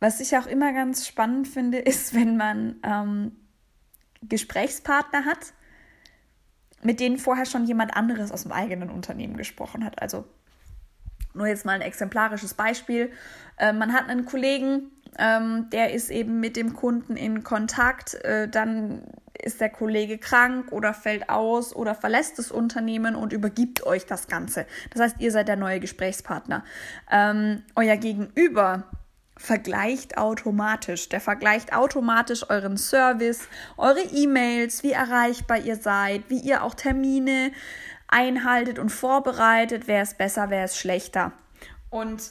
was 0.00 0.20
ich 0.20 0.36
auch 0.36 0.46
immer 0.46 0.72
ganz 0.72 1.06
spannend 1.06 1.48
finde, 1.48 1.78
ist, 1.78 2.14
wenn 2.14 2.36
man 2.36 2.76
ähm, 2.82 3.32
Gesprächspartner 4.22 5.24
hat, 5.24 5.52
mit 6.82 7.00
denen 7.00 7.18
vorher 7.18 7.46
schon 7.46 7.66
jemand 7.66 7.96
anderes 7.96 8.30
aus 8.30 8.44
dem 8.44 8.52
eigenen 8.52 8.90
Unternehmen 8.90 9.36
gesprochen 9.36 9.84
hat. 9.84 10.00
Also 10.00 10.24
nur 11.34 11.46
jetzt 11.46 11.64
mal 11.64 11.72
ein 11.72 11.80
exemplarisches 11.80 12.54
Beispiel. 12.54 13.10
Äh, 13.56 13.72
man 13.72 13.92
hat 13.92 14.08
einen 14.08 14.24
Kollegen, 14.24 14.90
ähm, 15.18 15.68
der 15.70 15.92
ist 15.92 16.10
eben 16.10 16.40
mit 16.40 16.56
dem 16.56 16.74
Kunden 16.74 17.16
in 17.16 17.42
Kontakt, 17.42 18.14
äh, 18.24 18.48
dann 18.48 19.02
ist 19.40 19.60
der 19.60 19.70
Kollege 19.70 20.18
krank 20.18 20.72
oder 20.72 20.92
fällt 20.92 21.30
aus 21.30 21.74
oder 21.74 21.94
verlässt 21.94 22.38
das 22.38 22.50
Unternehmen 22.50 23.14
und 23.14 23.32
übergibt 23.32 23.86
euch 23.86 24.04
das 24.04 24.26
Ganze. 24.26 24.66
Das 24.90 25.00
heißt, 25.00 25.16
ihr 25.20 25.30
seid 25.30 25.48
der 25.48 25.56
neue 25.56 25.80
Gesprächspartner. 25.80 26.64
Ähm, 27.10 27.62
euer 27.76 27.96
Gegenüber 27.96 28.84
vergleicht 29.38 30.18
automatisch. 30.18 31.08
Der 31.08 31.20
vergleicht 31.20 31.72
automatisch 31.72 32.50
euren 32.50 32.76
Service, 32.76 33.48
eure 33.76 34.02
E-Mails, 34.02 34.82
wie 34.82 34.92
erreichbar 34.92 35.58
ihr 35.58 35.76
seid, 35.76 36.24
wie 36.28 36.40
ihr 36.40 36.62
auch 36.62 36.74
Termine 36.74 37.52
einhaltet 38.08 38.78
und 38.78 38.90
vorbereitet, 38.90 39.84
wer 39.86 40.02
ist 40.02 40.18
besser, 40.18 40.50
wer 40.50 40.64
ist 40.64 40.76
schlechter. 40.76 41.32
Und 41.90 42.22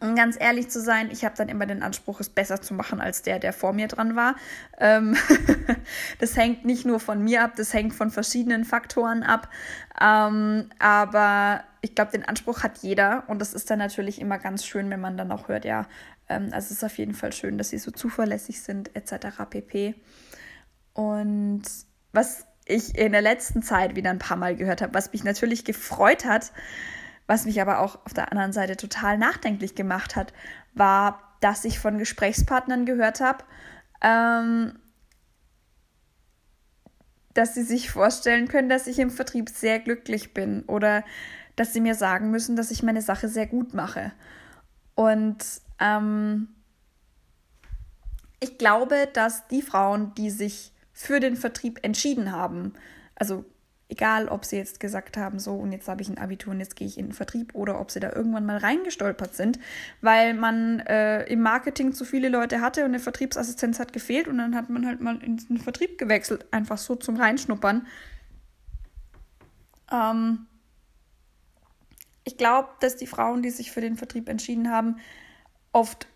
um 0.00 0.14
ganz 0.14 0.36
ehrlich 0.38 0.68
zu 0.68 0.80
sein, 0.80 1.10
ich 1.10 1.24
habe 1.24 1.34
dann 1.36 1.48
immer 1.48 1.66
den 1.66 1.82
Anspruch, 1.82 2.20
es 2.20 2.28
besser 2.28 2.60
zu 2.60 2.74
machen 2.74 3.00
als 3.00 3.22
der, 3.22 3.38
der 3.38 3.52
vor 3.52 3.72
mir 3.72 3.88
dran 3.88 4.14
war. 4.14 4.36
Ähm 4.78 5.16
das 6.20 6.36
hängt 6.36 6.64
nicht 6.64 6.84
nur 6.84 7.00
von 7.00 7.22
mir 7.22 7.42
ab, 7.42 7.52
das 7.56 7.72
hängt 7.72 7.94
von 7.94 8.10
verschiedenen 8.10 8.64
Faktoren 8.64 9.22
ab. 9.22 9.48
Ähm, 10.00 10.68
aber 10.78 11.64
ich 11.80 11.94
glaube, 11.94 12.12
den 12.12 12.24
Anspruch 12.24 12.62
hat 12.62 12.78
jeder 12.78 13.24
und 13.28 13.40
das 13.40 13.54
ist 13.54 13.70
dann 13.70 13.78
natürlich 13.78 14.20
immer 14.20 14.38
ganz 14.38 14.64
schön, 14.64 14.90
wenn 14.90 15.00
man 15.00 15.16
dann 15.16 15.32
auch 15.32 15.48
hört, 15.48 15.64
ja, 15.64 15.86
ähm, 16.28 16.50
also 16.52 16.66
es 16.66 16.70
ist 16.72 16.84
auf 16.84 16.98
jeden 16.98 17.14
Fall 17.14 17.32
schön, 17.32 17.58
dass 17.58 17.70
sie 17.70 17.78
so 17.78 17.90
zuverlässig 17.90 18.62
sind, 18.62 18.94
etc. 18.96 19.44
pp. 19.48 19.94
Und 20.92 21.62
was 22.12 22.46
ich 22.64 22.96
in 22.96 23.12
der 23.12 23.22
letzten 23.22 23.62
Zeit 23.62 23.96
wieder 23.96 24.10
ein 24.10 24.18
paar 24.18 24.36
Mal 24.36 24.56
gehört 24.56 24.82
habe, 24.82 24.94
was 24.94 25.12
mich 25.12 25.24
natürlich 25.24 25.64
gefreut 25.64 26.24
hat, 26.24 26.52
was 27.26 27.44
mich 27.44 27.60
aber 27.60 27.80
auch 27.80 28.04
auf 28.04 28.14
der 28.14 28.32
anderen 28.32 28.52
Seite 28.52 28.76
total 28.76 29.18
nachdenklich 29.18 29.74
gemacht 29.74 30.16
hat, 30.16 30.32
war, 30.74 31.36
dass 31.40 31.64
ich 31.64 31.78
von 31.78 31.98
Gesprächspartnern 31.98 32.84
gehört 32.86 33.20
habe, 33.20 33.44
ähm, 34.02 34.78
dass 37.34 37.54
sie 37.54 37.62
sich 37.62 37.90
vorstellen 37.90 38.48
können, 38.48 38.68
dass 38.68 38.86
ich 38.86 38.98
im 38.98 39.10
Vertrieb 39.10 39.48
sehr 39.50 39.78
glücklich 39.78 40.34
bin 40.34 40.64
oder 40.64 41.04
dass 41.58 41.72
sie 41.72 41.80
mir 41.80 41.94
sagen 41.94 42.30
müssen, 42.30 42.56
dass 42.56 42.70
ich 42.70 42.82
meine 42.82 43.02
Sache 43.02 43.28
sehr 43.28 43.46
gut 43.46 43.74
mache. 43.74 44.12
Und 44.94 45.44
ähm, 45.80 46.48
ich 48.40 48.58
glaube, 48.58 49.08
dass 49.12 49.46
die 49.48 49.62
Frauen, 49.62 50.14
die 50.14 50.30
sich 50.30 50.72
für 50.92 51.20
den 51.20 51.36
Vertrieb 51.36 51.80
entschieden 51.82 52.32
haben, 52.32 52.72
also 53.14 53.44
Egal, 53.90 54.28
ob 54.28 54.44
sie 54.44 54.58
jetzt 54.58 54.80
gesagt 54.80 55.16
haben, 55.16 55.38
so 55.38 55.54
und 55.54 55.72
jetzt 55.72 55.88
habe 55.88 56.02
ich 56.02 56.10
ein 56.10 56.18
Abitur 56.18 56.52
und 56.52 56.60
jetzt 56.60 56.76
gehe 56.76 56.86
ich 56.86 56.98
in 56.98 57.06
den 57.06 57.12
Vertrieb 57.14 57.54
oder 57.54 57.80
ob 57.80 57.90
sie 57.90 58.00
da 58.00 58.12
irgendwann 58.12 58.44
mal 58.44 58.58
reingestolpert 58.58 59.34
sind, 59.34 59.58
weil 60.02 60.34
man 60.34 60.80
äh, 60.80 61.24
im 61.24 61.40
Marketing 61.40 61.94
zu 61.94 62.04
viele 62.04 62.28
Leute 62.28 62.60
hatte 62.60 62.80
und 62.80 62.88
eine 62.88 62.98
Vertriebsassistenz 62.98 63.78
hat 63.78 63.94
gefehlt 63.94 64.28
und 64.28 64.36
dann 64.36 64.54
hat 64.54 64.68
man 64.68 64.86
halt 64.86 65.00
mal 65.00 65.16
in 65.22 65.38
den 65.38 65.56
Vertrieb 65.56 65.96
gewechselt, 65.96 66.44
einfach 66.50 66.76
so 66.76 66.96
zum 66.96 67.16
Reinschnuppern. 67.16 67.86
Ähm 69.90 70.46
glaube, 72.38 72.68
dass 72.80 72.96
die 72.96 73.06
Frauen, 73.06 73.42
die 73.42 73.50
sich 73.50 73.70
für 73.70 73.80
den 73.80 73.96
Vertrieb 73.96 74.28
entschieden 74.28 74.70
haben, 74.70 74.96
oft 75.72 76.06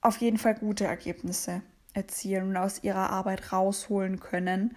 auf 0.00 0.18
jeden 0.18 0.38
Fall 0.38 0.54
gute 0.54 0.84
Ergebnisse 0.84 1.62
erzielen 1.94 2.50
und 2.50 2.56
aus 2.56 2.84
ihrer 2.84 3.10
Arbeit 3.10 3.52
rausholen 3.52 4.20
können. 4.20 4.76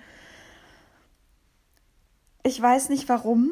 Ich 2.43 2.59
weiß 2.59 2.89
nicht 2.89 3.09
warum, 3.09 3.51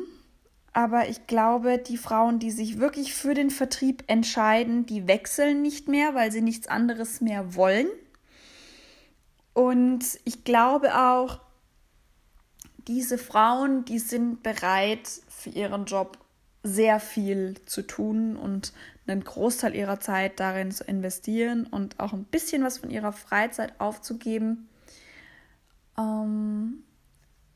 aber 0.74 1.10
ich 1.10 1.28
glaube, 1.28 1.78
die 1.78 1.98
Frauen, 1.98 2.40
die 2.40 2.52
sich 2.52 2.80
wirklich 2.80 3.14
für 3.14 3.34
den 3.34 3.50
Vertrieb 3.50 4.04
entscheiden, 4.08 4.86
die 4.86 5.08
wechseln 5.08 5.62
nicht 5.62 5.88
mehr, 5.88 6.16
weil 6.16 6.32
sie 6.32 6.42
nichts 6.42 6.68
anderes 6.68 7.22
mehr 7.22 7.56
wollen. 7.56 7.88
Und 9.54 10.20
ich 10.24 10.44
glaube 10.44 10.98
auch, 10.98 11.40
diese 12.88 13.18
Frauen, 13.18 13.86
die 13.86 14.00
sind 14.00 14.42
bereit, 14.42 15.08
für 15.28 15.50
ihren 15.50 15.86
Job 15.86 16.18
sehr 16.64 17.00
viel 17.00 17.56
zu 17.66 17.82
tun 17.84 18.36
und 18.36 18.74
einen 19.08 19.24
Großteil 19.24 19.76
ihrer 19.76 20.00
Zeit 20.00 20.40
darin 20.40 20.72
zu 20.72 20.84
investieren 20.84 21.66
und 21.66 22.00
auch 22.00 22.14
ein 22.14 22.26
bisschen 22.26 22.64
was 22.64 22.78
von 22.78 22.90
ihrer 22.90 23.14
Freizeit 23.14 23.80
aufzugeben. 23.80 24.68
Ähm, 25.98 26.84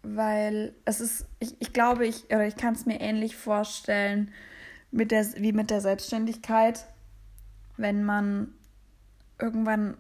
weil 0.04 0.74
es 0.86 1.00
ist, 1.00 1.26
ich, 1.40 1.56
ich 1.60 1.74
glaube, 1.74 2.06
ich, 2.06 2.30
ich 2.30 2.58
kann 2.58 2.76
es 2.76 2.86
mir 2.86 3.00
ähnlich 3.00 3.36
vorstellen 3.36 4.32
mit 4.92 5.12
der, 5.12 5.26
wie 5.38 5.54
mit 5.54 5.70
der 5.70 5.82
Selbstständigkeit, 5.82 6.86
wenn 7.78 8.04
man 8.04 8.54
irgendwann 9.40 9.98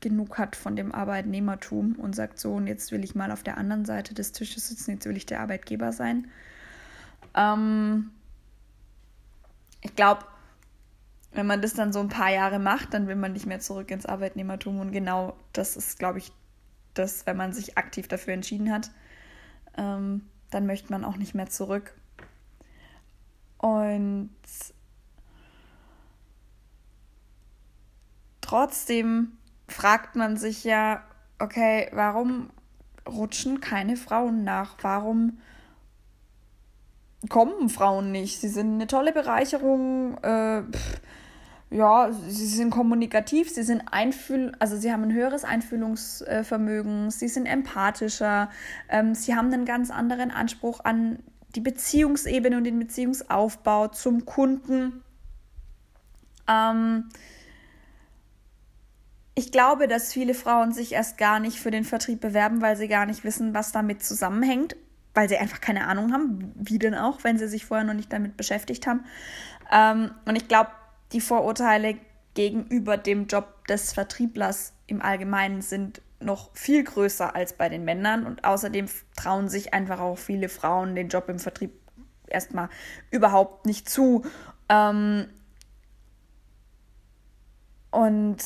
genug 0.00 0.38
hat 0.38 0.56
von 0.56 0.76
dem 0.76 0.92
Arbeitnehmertum 0.92 1.94
und 1.96 2.14
sagt 2.14 2.38
so, 2.38 2.54
und 2.54 2.66
jetzt 2.66 2.92
will 2.92 3.04
ich 3.04 3.14
mal 3.14 3.30
auf 3.30 3.42
der 3.42 3.56
anderen 3.56 3.84
Seite 3.84 4.14
des 4.14 4.32
Tisches 4.32 4.68
sitzen, 4.68 4.92
jetzt 4.92 5.06
will 5.06 5.16
ich 5.16 5.26
der 5.26 5.40
Arbeitgeber 5.40 5.92
sein. 5.92 6.28
Ähm, 7.34 8.10
ich 9.80 9.94
glaube, 9.96 10.24
wenn 11.32 11.46
man 11.46 11.62
das 11.62 11.74
dann 11.74 11.92
so 11.92 12.00
ein 12.00 12.08
paar 12.08 12.30
Jahre 12.30 12.58
macht, 12.58 12.94
dann 12.94 13.06
will 13.06 13.16
man 13.16 13.32
nicht 13.32 13.46
mehr 13.46 13.60
zurück 13.60 13.90
ins 13.90 14.06
Arbeitnehmertum 14.06 14.80
und 14.80 14.92
genau 14.92 15.36
das 15.52 15.76
ist, 15.76 15.98
glaube 15.98 16.18
ich, 16.18 16.32
dass 16.94 17.26
wenn 17.26 17.36
man 17.36 17.52
sich 17.52 17.78
aktiv 17.78 18.06
dafür 18.06 18.34
entschieden 18.34 18.70
hat, 18.70 18.90
ähm, 19.76 20.28
dann 20.50 20.66
möchte 20.66 20.92
man 20.92 21.04
auch 21.04 21.16
nicht 21.16 21.34
mehr 21.34 21.48
zurück. 21.48 21.94
Und 23.56 24.30
trotzdem 28.40 29.32
fragt 29.68 30.16
man 30.16 30.36
sich 30.36 30.64
ja, 30.64 31.02
okay, 31.38 31.88
warum 31.92 32.50
rutschen 33.08 33.60
keine 33.60 33.96
Frauen 33.96 34.44
nach? 34.44 34.76
Warum 34.82 35.38
kommen 37.28 37.68
Frauen 37.68 38.12
nicht? 38.12 38.40
Sie 38.40 38.48
sind 38.48 38.74
eine 38.74 38.86
tolle 38.86 39.12
Bereicherung. 39.12 40.18
Äh, 40.22 40.62
pff, 40.62 41.00
ja, 41.72 42.10
sie 42.28 42.46
sind 42.46 42.70
kommunikativ, 42.70 43.48
sie 43.48 43.62
sind 43.62 43.82
einfühl, 43.90 44.52
also 44.58 44.76
sie 44.76 44.92
haben 44.92 45.04
ein 45.04 45.12
höheres 45.12 45.44
Einfühlungsvermögen, 45.44 47.10
sie 47.10 47.28
sind 47.28 47.46
empathischer, 47.46 48.50
ähm, 48.90 49.14
sie 49.14 49.34
haben 49.34 49.50
einen 49.52 49.64
ganz 49.64 49.90
anderen 49.90 50.30
Anspruch 50.30 50.80
an 50.84 51.20
die 51.54 51.60
Beziehungsebene 51.60 52.58
und 52.58 52.64
den 52.64 52.78
Beziehungsaufbau 52.78 53.88
zum 53.88 54.26
Kunden. 54.26 55.02
Ähm, 56.46 57.08
ich 59.34 59.50
glaube, 59.50 59.88
dass 59.88 60.12
viele 60.12 60.34
Frauen 60.34 60.72
sich 60.72 60.92
erst 60.92 61.16
gar 61.16 61.40
nicht 61.40 61.58
für 61.58 61.70
den 61.70 61.84
Vertrieb 61.84 62.20
bewerben, 62.20 62.60
weil 62.60 62.76
sie 62.76 62.88
gar 62.88 63.06
nicht 63.06 63.24
wissen, 63.24 63.54
was 63.54 63.72
damit 63.72 64.04
zusammenhängt, 64.04 64.76
weil 65.14 65.28
sie 65.28 65.36
einfach 65.36 65.60
keine 65.60 65.86
Ahnung 65.86 66.12
haben, 66.12 66.52
wie 66.54 66.78
denn 66.78 66.94
auch, 66.94 67.24
wenn 67.24 67.38
sie 67.38 67.48
sich 67.48 67.66
vorher 67.66 67.84
noch 67.84 67.94
nicht 67.94 68.12
damit 68.12 68.36
beschäftigt 68.36 68.86
haben. 68.86 69.04
Ähm, 69.70 70.12
und 70.24 70.36
ich 70.36 70.48
glaube, 70.48 70.70
die 71.12 71.20
Vorurteile 71.20 71.96
gegenüber 72.34 72.96
dem 72.96 73.26
Job 73.26 73.66
des 73.66 73.92
Vertrieblers 73.92 74.72
im 74.86 75.02
Allgemeinen 75.02 75.60
sind 75.60 76.00
noch 76.20 76.50
viel 76.54 76.84
größer 76.84 77.34
als 77.34 77.52
bei 77.52 77.68
den 77.68 77.84
Männern 77.84 78.26
und 78.26 78.44
außerdem 78.44 78.86
trauen 79.16 79.48
sich 79.48 79.74
einfach 79.74 80.00
auch 80.00 80.18
viele 80.18 80.48
Frauen 80.48 80.94
den 80.94 81.08
Job 81.08 81.28
im 81.28 81.38
Vertrieb 81.38 81.72
erstmal 82.28 82.68
überhaupt 83.10 83.66
nicht 83.66 83.88
zu. 83.88 84.24
Ähm 84.68 85.28
und 87.90 88.38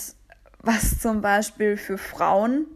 was 0.58 0.98
zum 0.98 1.20
Beispiel 1.20 1.76
für 1.76 1.98
Frauen, 1.98 2.66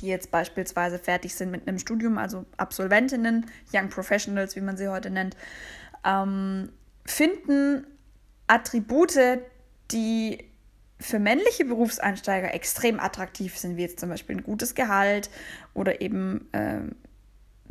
die 0.00 0.06
jetzt 0.06 0.30
beispielsweise 0.30 0.98
fertig 0.98 1.34
sind 1.34 1.50
mit 1.50 1.66
einem 1.66 1.78
Studium, 1.78 2.18
also 2.18 2.44
Absolventinnen, 2.56 3.46
Young 3.72 3.88
Professionals, 3.88 4.56
wie 4.56 4.60
man 4.60 4.76
sie 4.76 4.88
heute 4.88 5.10
nennt, 5.10 5.36
ähm, 6.04 6.70
finden 7.04 7.86
Attribute, 8.46 9.40
die 9.90 10.44
für 10.98 11.18
männliche 11.18 11.64
Berufseinsteiger 11.64 12.52
extrem 12.52 13.00
attraktiv 13.00 13.56
sind, 13.56 13.76
wie 13.76 13.82
jetzt 13.82 14.00
zum 14.00 14.10
Beispiel 14.10 14.36
ein 14.36 14.42
gutes 14.42 14.74
Gehalt 14.74 15.30
oder 15.72 16.00
eben 16.00 16.52
äh, 16.52 16.80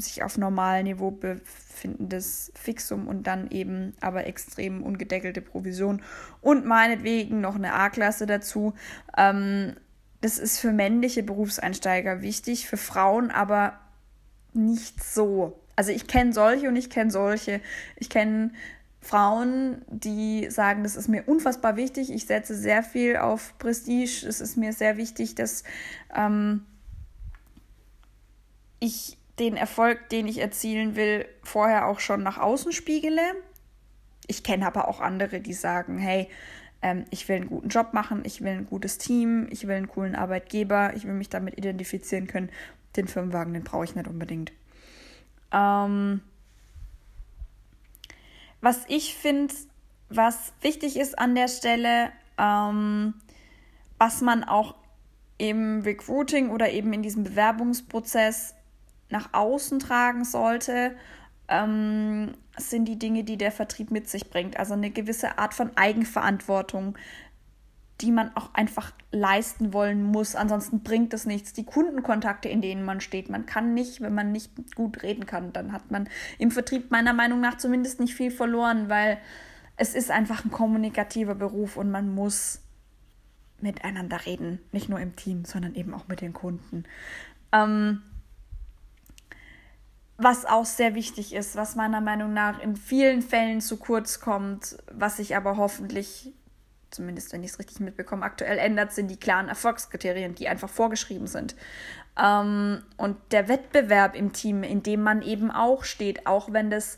sich 0.01 0.23
auf 0.23 0.37
normalem 0.37 0.85
Niveau 0.85 1.11
befindendes 1.11 2.51
Fixum 2.55 3.07
und 3.07 3.27
dann 3.27 3.51
eben 3.51 3.93
aber 4.01 4.25
extrem 4.25 4.81
ungedeckelte 4.81 5.41
Provision 5.41 6.01
und 6.41 6.65
meinetwegen 6.65 7.41
noch 7.41 7.55
eine 7.55 7.73
A-Klasse 7.73 8.25
dazu. 8.25 8.73
Ähm, 9.17 9.75
das 10.21 10.37
ist 10.37 10.59
für 10.59 10.71
männliche 10.71 11.23
Berufseinsteiger 11.23 12.21
wichtig, 12.21 12.67
für 12.67 12.77
Frauen 12.77 13.31
aber 13.31 13.79
nicht 14.53 15.03
so. 15.03 15.59
Also 15.75 15.91
ich 15.91 16.07
kenne 16.07 16.33
solche 16.33 16.67
und 16.67 16.75
ich 16.75 16.89
kenne 16.89 17.11
solche. 17.11 17.61
Ich 17.95 18.09
kenne 18.09 18.51
Frauen, 19.01 19.85
die 19.87 20.49
sagen, 20.49 20.83
das 20.83 20.95
ist 20.95 21.07
mir 21.07 21.23
unfassbar 21.25 21.77
wichtig, 21.77 22.11
ich 22.11 22.25
setze 22.25 22.53
sehr 22.53 22.83
viel 22.83 23.15
auf 23.15 23.57
Prestige, 23.57 24.27
es 24.27 24.41
ist 24.41 24.57
mir 24.57 24.73
sehr 24.73 24.97
wichtig, 24.97 25.35
dass 25.35 25.63
ähm, 26.13 26.65
ich 28.79 29.17
den 29.39 29.55
Erfolg, 29.55 30.09
den 30.09 30.27
ich 30.27 30.39
erzielen 30.39 30.97
will, 30.97 31.25
vorher 31.43 31.87
auch 31.87 32.01
schon 32.01 32.23
nach 32.23 32.37
außen 32.37 32.73
spiegele. 32.73 33.21
Ich 34.27 34.43
kenne 34.43 34.67
aber 34.67 34.89
auch 34.89 34.99
andere, 34.99 35.39
die 35.39 35.53
sagen, 35.53 35.97
hey, 35.97 36.27
ähm, 36.81 37.05
ich 37.09 37.27
will 37.27 37.37
einen 37.37 37.47
guten 37.47 37.69
Job 37.69 37.93
machen, 37.93 38.21
ich 38.23 38.41
will 38.41 38.51
ein 38.51 38.67
gutes 38.67 38.97
Team, 38.97 39.47
ich 39.51 39.67
will 39.67 39.75
einen 39.75 39.87
coolen 39.87 40.15
Arbeitgeber, 40.15 40.93
ich 40.95 41.05
will 41.05 41.13
mich 41.13 41.29
damit 41.29 41.57
identifizieren 41.57 42.27
können. 42.27 42.49
Den 42.95 43.07
Firmenwagen, 43.07 43.53
den 43.53 43.63
brauche 43.63 43.83
ich 43.83 43.95
nicht 43.95 44.07
unbedingt. 44.07 44.51
Ähm, 45.51 46.21
was 48.61 48.83
ich 48.87 49.15
finde, 49.15 49.53
was 50.09 50.53
wichtig 50.61 50.97
ist 50.97 51.17
an 51.19 51.35
der 51.35 51.47
Stelle, 51.47 52.11
ähm, 52.37 53.13
was 53.97 54.21
man 54.21 54.43
auch 54.43 54.75
im 55.37 55.81
Recruiting 55.81 56.49
oder 56.49 56.69
eben 56.71 56.91
in 56.93 57.01
diesem 57.01 57.23
Bewerbungsprozess 57.23 58.55
nach 59.09 59.33
außen 59.33 59.79
tragen 59.79 60.25
sollte, 60.25 60.95
ähm, 61.49 62.33
sind 62.57 62.85
die 62.85 62.99
Dinge, 62.99 63.23
die 63.23 63.37
der 63.37 63.51
Vertrieb 63.51 63.91
mit 63.91 64.09
sich 64.09 64.29
bringt. 64.29 64.57
Also 64.57 64.73
eine 64.73 64.91
gewisse 64.91 65.37
Art 65.37 65.53
von 65.53 65.75
Eigenverantwortung, 65.75 66.97
die 68.01 68.11
man 68.11 68.35
auch 68.35 68.53
einfach 68.53 68.93
leisten 69.11 69.73
wollen 69.73 70.03
muss. 70.03 70.35
Ansonsten 70.35 70.83
bringt 70.83 71.13
es 71.13 71.25
nichts. 71.25 71.51
Die 71.53 71.65
Kundenkontakte, 71.65 72.47
in 72.47 72.61
denen 72.61 72.85
man 72.85 73.01
steht, 73.01 73.29
man 73.29 73.45
kann 73.45 73.73
nicht, 73.73 73.99
wenn 73.99 74.13
man 74.13 74.31
nicht 74.31 74.51
gut 74.75 75.03
reden 75.03 75.25
kann, 75.25 75.51
dann 75.51 75.73
hat 75.73 75.91
man 75.91 76.07
im 76.37 76.51
Vertrieb 76.51 76.91
meiner 76.91 77.13
Meinung 77.13 77.41
nach 77.41 77.57
zumindest 77.57 77.99
nicht 77.99 78.15
viel 78.15 78.31
verloren, 78.31 78.87
weil 78.89 79.17
es 79.75 79.95
ist 79.95 80.11
einfach 80.11 80.45
ein 80.45 80.51
kommunikativer 80.51 81.35
Beruf 81.35 81.75
und 81.75 81.91
man 81.91 82.13
muss 82.13 82.61
miteinander 83.59 84.25
reden. 84.25 84.59
Nicht 84.71 84.89
nur 84.89 84.99
im 84.99 85.15
Team, 85.15 85.43
sondern 85.43 85.75
eben 85.75 85.93
auch 85.93 86.07
mit 86.07 86.21
den 86.21 86.33
Kunden. 86.33 86.85
Ähm, 87.51 88.01
was 90.19 90.45
auch 90.45 90.65
sehr 90.65 90.95
wichtig 90.95 91.33
ist, 91.33 91.55
was 91.55 91.75
meiner 91.75 92.01
Meinung 92.01 92.33
nach 92.33 92.59
in 92.59 92.75
vielen 92.75 93.21
Fällen 93.21 93.61
zu 93.61 93.77
kurz 93.77 94.19
kommt, 94.19 94.77
was 94.91 95.17
sich 95.17 95.35
aber 95.35 95.57
hoffentlich, 95.57 96.33
zumindest 96.91 97.31
wenn 97.31 97.43
ich 97.43 97.51
es 97.51 97.59
richtig 97.59 97.79
mitbekomme, 97.79 98.25
aktuell 98.25 98.57
ändert, 98.57 98.91
sind 98.91 99.09
die 99.09 99.17
klaren 99.17 99.47
Erfolgskriterien, 99.47 100.35
die 100.35 100.49
einfach 100.49 100.69
vorgeschrieben 100.69 101.27
sind. 101.27 101.55
Ähm, 102.21 102.83
und 102.97 103.17
der 103.31 103.47
Wettbewerb 103.47 104.15
im 104.15 104.33
Team, 104.33 104.63
in 104.63 104.83
dem 104.83 105.01
man 105.01 105.21
eben 105.21 105.51
auch 105.51 105.85
steht, 105.85 106.27
auch 106.27 106.51
wenn 106.51 106.69
das 106.69 106.97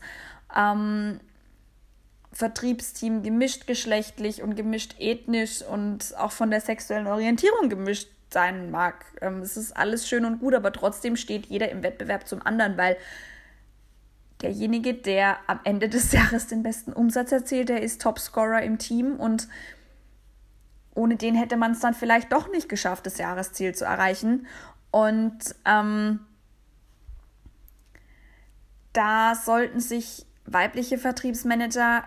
ähm, 0.56 1.20
Vertriebsteam 2.34 3.22
gemischt 3.22 3.68
geschlechtlich 3.68 4.42
und 4.42 4.56
gemischt 4.56 4.96
ethnisch 4.98 5.62
und 5.62 6.18
auch 6.18 6.32
von 6.32 6.50
der 6.50 6.62
sexuellen 6.62 7.08
Orientierung 7.08 7.70
gemischt 7.70 8.10
sein 8.34 8.72
mag. 8.72 9.06
Ähm, 9.22 9.40
es 9.40 9.58
ist 9.58 9.76
alles 9.76 10.08
schön 10.08 10.26
und 10.26 10.40
gut, 10.40 10.54
aber 10.54 10.72
trotzdem 10.72 11.16
steht 11.16 11.48
jeder 11.48 11.70
im 11.70 11.84
Wettbewerb 11.84 12.28
zum 12.28 12.46
anderen, 12.46 12.78
weil 12.78 12.98
derjenige, 14.42 14.94
der 14.94 15.38
am 15.48 15.60
Ende 15.64 15.90
des 15.90 16.12
Jahres 16.12 16.48
den 16.48 16.64
besten 16.64 16.94
Umsatz 16.94 17.32
erzielt, 17.32 17.70
der 17.70 17.82
ist 17.82 18.02
Topscorer 18.02 18.62
im 18.62 18.78
Team 18.78 19.16
und 19.16 19.48
ohne 20.94 21.16
den 21.16 21.36
hätte 21.36 21.58
man 21.58 21.72
es 21.72 21.80
dann 21.80 21.94
vielleicht 21.94 22.32
doch 22.34 22.50
nicht 22.52 22.68
geschafft, 22.68 23.06
das 23.06 23.18
Jahresziel 23.18 23.74
zu 23.74 23.86
erreichen. 23.86 24.46
Und 24.92 25.40
ähm, 25.66 26.20
da 28.92 29.36
sollten 29.36 29.80
sich 29.80 30.26
weibliche 30.46 30.98
Vertriebsmanager 30.98 32.04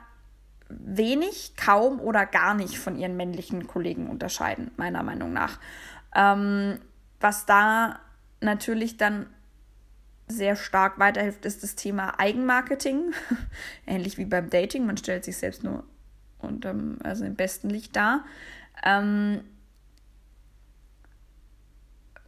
wenig, 0.69 1.55
kaum 1.57 2.01
oder 2.01 2.27
gar 2.27 2.55
nicht 2.55 2.79
von 2.79 2.97
ihren 2.97 3.17
männlichen 3.17 3.67
Kollegen 3.67 4.09
unterscheiden, 4.09 4.71
meiner 4.77 5.03
Meinung 5.03 5.33
nach. 5.33 5.59
Ähm, 6.14 6.79
was 7.20 7.46
da 7.46 8.00
natürlich 8.40 8.96
dann 8.96 9.27
sehr 10.27 10.57
stark 10.57 10.98
weiterhilft, 10.98 11.44
ist 11.44 11.62
das 11.62 11.74
Thema 11.74 12.18
Eigenmarketing. 12.18 13.12
Ähnlich 13.87 14.18
wie 14.18 14.24
beim 14.24 14.50
Dating. 14.50 14.87
Man 14.87 14.96
stellt 14.96 15.24
sich 15.24 15.37
selbst 15.37 15.64
nur 15.64 15.85
unter, 16.38 16.74
also 17.03 17.24
im 17.24 17.35
besten 17.35 17.68
Licht 17.68 17.94
dar. 17.96 18.24
Ähm, 18.83 19.44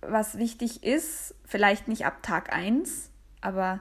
was 0.00 0.38
wichtig 0.38 0.84
ist, 0.84 1.34
vielleicht 1.44 1.88
nicht 1.88 2.06
ab 2.06 2.22
Tag 2.22 2.52
1, 2.52 3.10
aber 3.40 3.80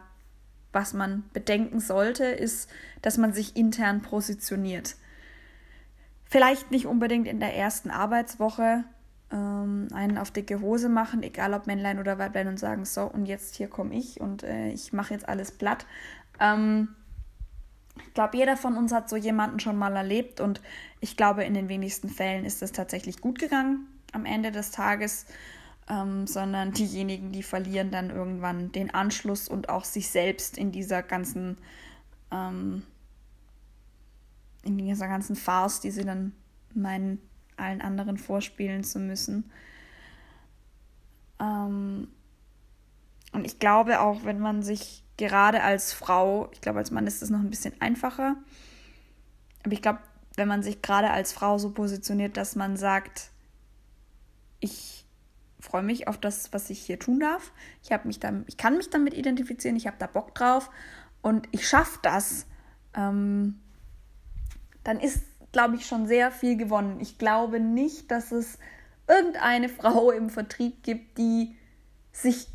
was 0.72 0.94
man 0.94 1.24
bedenken 1.34 1.80
sollte, 1.80 2.26
ist, 2.26 2.70
dass 3.02 3.18
man 3.18 3.34
sich 3.34 3.56
intern 3.56 4.02
positioniert. 4.02 4.96
Vielleicht 6.26 6.72
nicht 6.72 6.86
unbedingt 6.86 7.28
in 7.28 7.40
der 7.40 7.56
ersten 7.56 7.92
Arbeitswoche, 7.92 8.84
ähm, 9.36 9.90
einen 9.94 10.18
auf 10.18 10.32
dicke 10.32 10.62
Hose 10.62 10.88
machen, 10.88 11.22
egal 11.22 11.54
ob 11.54 11.68
Männlein 11.68 12.00
oder 12.00 12.18
Weiblein, 12.18 12.48
und 12.48 12.58
sagen, 12.58 12.86
so, 12.86 13.04
und 13.04 13.26
jetzt 13.26 13.56
hier 13.56 13.68
komme 13.68 13.94
ich 13.94 14.22
und 14.22 14.44
äh, 14.44 14.70
ich 14.70 14.94
mache 14.94 15.14
jetzt 15.14 15.28
alles 15.28 15.52
platt. 15.52 15.86
Ähm, 16.40 16.96
ich 18.08 18.14
glaube, 18.14 18.38
jeder 18.38 18.56
von 18.58 18.78
uns 18.78 18.94
hat 18.94 19.10
so 19.10 19.16
jemanden 19.16 19.60
schon 19.60 19.78
mal 19.78 19.96
erlebt 19.96 20.40
und 20.40 20.62
ich 21.02 21.18
glaube, 21.18 21.44
in 21.44 21.54
den 21.54 21.70
wenigsten 21.70 22.10
Fällen 22.10 22.46
ist 22.46 22.62
es 22.62 22.72
tatsächlich 22.72 23.22
gut 23.22 23.40
gegangen 23.40 23.88
am 24.14 24.26
Ende 24.26 24.52
des 24.52 24.72
Tages, 24.72 25.26
ähm, 25.90 26.26
sondern 26.26 26.72
diejenigen, 26.72 27.32
die 27.32 27.44
verlieren 27.44 27.92
dann 27.92 28.10
irgendwann 28.10 28.72
den 28.72 28.94
Anschluss 28.94 29.50
und 29.50 29.70
auch 29.70 29.84
sich 29.84 30.10
selbst 30.10 30.58
in 30.58 30.72
dieser 30.72 31.04
ganzen, 31.04 31.58
ähm, 32.32 32.84
in 34.64 34.78
dieser 34.78 35.08
ganzen 35.08 35.36
Farce, 35.36 35.82
die 35.82 35.92
sie 35.92 36.06
dann 36.06 36.32
meinen, 36.74 37.22
allen 37.58 37.82
anderen 37.82 38.18
vorspielen 38.18 38.84
zu 38.84 39.00
müssen. 39.00 39.52
Ähm, 41.40 42.08
und 43.32 43.46
ich 43.46 43.60
glaube 43.60 44.00
auch, 44.02 44.24
wenn 44.24 44.40
man 44.40 44.64
sich 44.64 45.04
gerade 45.18 45.64
als 45.64 45.94
Frau, 45.94 46.50
ich 46.54 46.62
glaube, 46.62 46.80
als 46.80 46.92
Mann 46.92 47.08
ist 47.08 47.22
das 47.22 47.30
noch 47.30 47.40
ein 47.40 47.50
bisschen 47.50 47.80
einfacher, 47.82 48.36
aber 49.64 49.74
ich 49.74 49.82
glaube, 49.82 50.00
wenn 50.36 50.48
man 50.48 50.64
sich 50.64 50.82
gerade 50.82 51.12
als 51.12 51.34
Frau 51.34 51.58
so 51.58 51.72
positioniert, 51.72 52.38
dass 52.38 52.56
man 52.56 52.78
sagt, 52.78 53.32
ich 54.60 55.06
freue 55.60 55.84
mich 55.84 56.08
auf 56.08 56.20
das, 56.20 56.54
was 56.54 56.70
ich 56.70 56.80
hier 56.82 57.00
tun 57.00 57.20
darf. 57.20 57.52
Ich 57.84 57.92
habe 57.92 58.08
mich 58.08 58.20
dann, 58.20 58.44
ich 58.48 58.58
kann 58.58 58.78
mich 58.78 58.90
damit 58.90 59.14
identifizieren, 59.14 59.76
ich 59.76 59.88
habe 59.88 59.98
da 60.00 60.08
Bock 60.08 60.36
drauf 60.36 60.70
und 61.22 61.48
ich 61.52 61.68
schaffe 61.68 62.00
das. 62.02 62.46
Ähm, 62.94 63.60
dann 64.84 65.00
ist 65.00 65.24
glaube 65.56 65.78
ich, 65.78 65.86
schon 65.86 66.06
sehr 66.06 66.32
viel 66.32 66.58
gewonnen. 66.58 67.00
Ich 67.00 67.18
glaube 67.18 67.62
nicht, 67.62 68.12
dass 68.12 68.34
es 68.34 68.58
irgendeine 69.08 69.70
Frau 69.80 70.12
im 70.12 70.30
Vertrieb 70.30 70.84
gibt, 70.84 71.18
die 71.18 71.56
sich 72.12 72.50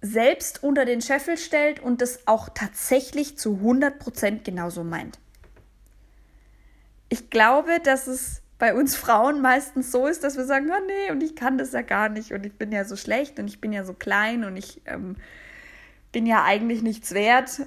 selbst 0.00 0.64
unter 0.64 0.84
den 0.84 1.00
Scheffel 1.00 1.38
stellt 1.38 1.78
und 1.78 2.00
das 2.00 2.26
auch 2.26 2.48
tatsächlich 2.48 3.38
zu 3.38 3.60
100% 3.62 4.42
genauso 4.42 4.82
meint. 4.82 5.20
Ich 7.08 7.30
glaube, 7.30 7.78
dass 7.84 8.08
es 8.08 8.42
bei 8.58 8.74
uns 8.74 8.96
Frauen 8.96 9.40
meistens 9.40 9.92
so 9.92 10.08
ist, 10.08 10.24
dass 10.24 10.36
wir 10.36 10.44
sagen, 10.44 10.72
oh 10.72 10.86
nee, 10.88 11.12
und 11.12 11.22
ich 11.22 11.36
kann 11.36 11.56
das 11.56 11.70
ja 11.70 11.82
gar 11.82 12.08
nicht 12.08 12.32
und 12.32 12.44
ich 12.44 12.54
bin 12.54 12.72
ja 12.72 12.84
so 12.84 12.96
schlecht 12.96 13.38
und 13.38 13.46
ich 13.46 13.60
bin 13.60 13.72
ja 13.72 13.84
so 13.84 13.92
klein 13.92 14.42
und 14.42 14.56
ich 14.56 14.82
ähm, 14.86 15.14
bin 16.10 16.26
ja 16.26 16.42
eigentlich 16.42 16.82
nichts 16.82 17.14
wert. 17.14 17.60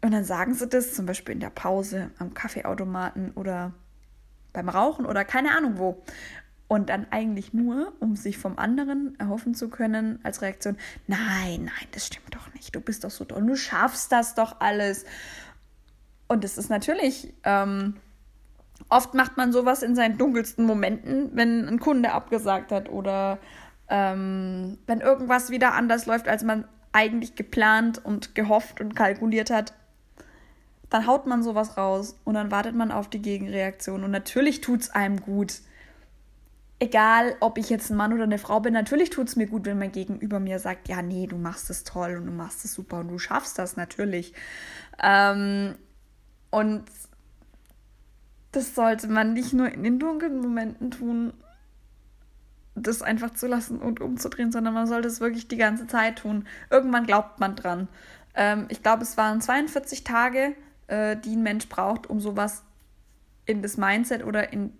Und 0.00 0.12
dann 0.12 0.24
sagen 0.24 0.54
sie 0.54 0.66
das 0.66 0.94
zum 0.94 1.04
Beispiel 1.04 1.34
in 1.34 1.40
der 1.40 1.50
Pause 1.50 2.10
am 2.18 2.32
Kaffeeautomaten 2.32 3.32
oder 3.32 3.74
beim 4.52 4.68
Rauchen 4.68 5.06
oder 5.06 5.24
keine 5.24 5.52
Ahnung 5.56 5.78
wo. 5.78 6.02
Und 6.68 6.88
dann 6.88 7.06
eigentlich 7.10 7.52
nur, 7.52 7.92
um 7.98 8.14
sich 8.14 8.38
vom 8.38 8.56
anderen 8.56 9.18
erhoffen 9.18 9.54
zu 9.54 9.70
können, 9.70 10.20
als 10.22 10.40
Reaktion, 10.40 10.76
nein, 11.08 11.64
nein, 11.64 11.88
das 11.90 12.06
stimmt 12.06 12.32
doch 12.32 12.52
nicht, 12.54 12.74
du 12.74 12.80
bist 12.80 13.02
doch 13.02 13.10
so 13.10 13.24
toll, 13.24 13.44
du 13.44 13.56
schaffst 13.56 14.12
das 14.12 14.36
doch 14.36 14.60
alles. 14.60 15.04
Und 16.28 16.44
es 16.44 16.58
ist 16.58 16.70
natürlich, 16.70 17.34
ähm, 17.42 17.96
oft 18.88 19.14
macht 19.14 19.36
man 19.36 19.50
sowas 19.50 19.82
in 19.82 19.96
seinen 19.96 20.16
dunkelsten 20.16 20.64
Momenten, 20.64 21.30
wenn 21.34 21.66
ein 21.68 21.80
Kunde 21.80 22.12
abgesagt 22.12 22.70
hat 22.70 22.88
oder 22.88 23.38
ähm, 23.88 24.78
wenn 24.86 25.00
irgendwas 25.00 25.50
wieder 25.50 25.74
anders 25.74 26.06
läuft, 26.06 26.28
als 26.28 26.44
man 26.44 26.66
eigentlich 26.92 27.34
geplant 27.34 28.04
und 28.04 28.36
gehofft 28.36 28.80
und 28.80 28.94
kalkuliert 28.94 29.50
hat 29.50 29.74
dann 30.90 31.06
haut 31.06 31.26
man 31.26 31.42
sowas 31.42 31.76
raus 31.76 32.18
und 32.24 32.34
dann 32.34 32.50
wartet 32.50 32.74
man 32.74 32.90
auf 32.90 33.08
die 33.08 33.22
Gegenreaktion. 33.22 34.02
Und 34.04 34.10
natürlich 34.10 34.60
tut 34.60 34.82
es 34.82 34.90
einem 34.90 35.20
gut. 35.20 35.60
Egal, 36.80 37.36
ob 37.40 37.58
ich 37.58 37.70
jetzt 37.70 37.90
ein 37.90 37.96
Mann 37.96 38.12
oder 38.12 38.24
eine 38.24 38.38
Frau 38.38 38.60
bin, 38.60 38.72
natürlich 38.72 39.10
tut 39.10 39.28
es 39.28 39.36
mir 39.36 39.46
gut, 39.46 39.66
wenn 39.66 39.78
mein 39.78 39.92
Gegenüber 39.92 40.40
mir 40.40 40.58
sagt, 40.58 40.88
ja, 40.88 41.02
nee, 41.02 41.26
du 41.26 41.36
machst 41.36 41.70
es 41.70 41.84
toll 41.84 42.16
und 42.16 42.26
du 42.26 42.32
machst 42.32 42.64
es 42.64 42.74
super 42.74 43.00
und 43.00 43.08
du 43.08 43.18
schaffst 43.18 43.58
das 43.58 43.76
natürlich. 43.76 44.34
Ähm, 45.00 45.76
und 46.50 46.84
das 48.52 48.74
sollte 48.74 49.06
man 49.06 49.32
nicht 49.32 49.52
nur 49.52 49.70
in 49.70 49.84
den 49.84 49.98
dunklen 50.00 50.40
Momenten 50.40 50.90
tun, 50.90 51.32
das 52.74 53.02
einfach 53.02 53.34
zu 53.34 53.46
lassen 53.46 53.78
und 53.78 54.00
umzudrehen, 54.00 54.50
sondern 54.50 54.74
man 54.74 54.86
sollte 54.86 55.06
es 55.06 55.20
wirklich 55.20 55.46
die 55.46 55.56
ganze 55.56 55.86
Zeit 55.86 56.18
tun. 56.18 56.46
Irgendwann 56.70 57.06
glaubt 57.06 57.38
man 57.38 57.54
dran. 57.54 57.88
Ähm, 58.34 58.66
ich 58.70 58.82
glaube, 58.82 59.02
es 59.02 59.16
waren 59.16 59.40
42 59.40 60.02
Tage, 60.02 60.54
äh, 60.90 61.16
die 61.16 61.36
ein 61.36 61.42
Mensch 61.42 61.68
braucht, 61.68 62.08
um 62.08 62.20
sowas 62.20 62.62
in 63.46 63.62
das 63.62 63.76
Mindset 63.76 64.24
oder 64.24 64.52
in 64.52 64.72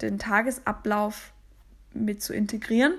den 0.00 0.18
Tagesablauf 0.18 1.32
mit 1.92 2.22
zu 2.22 2.32
integrieren. 2.32 2.94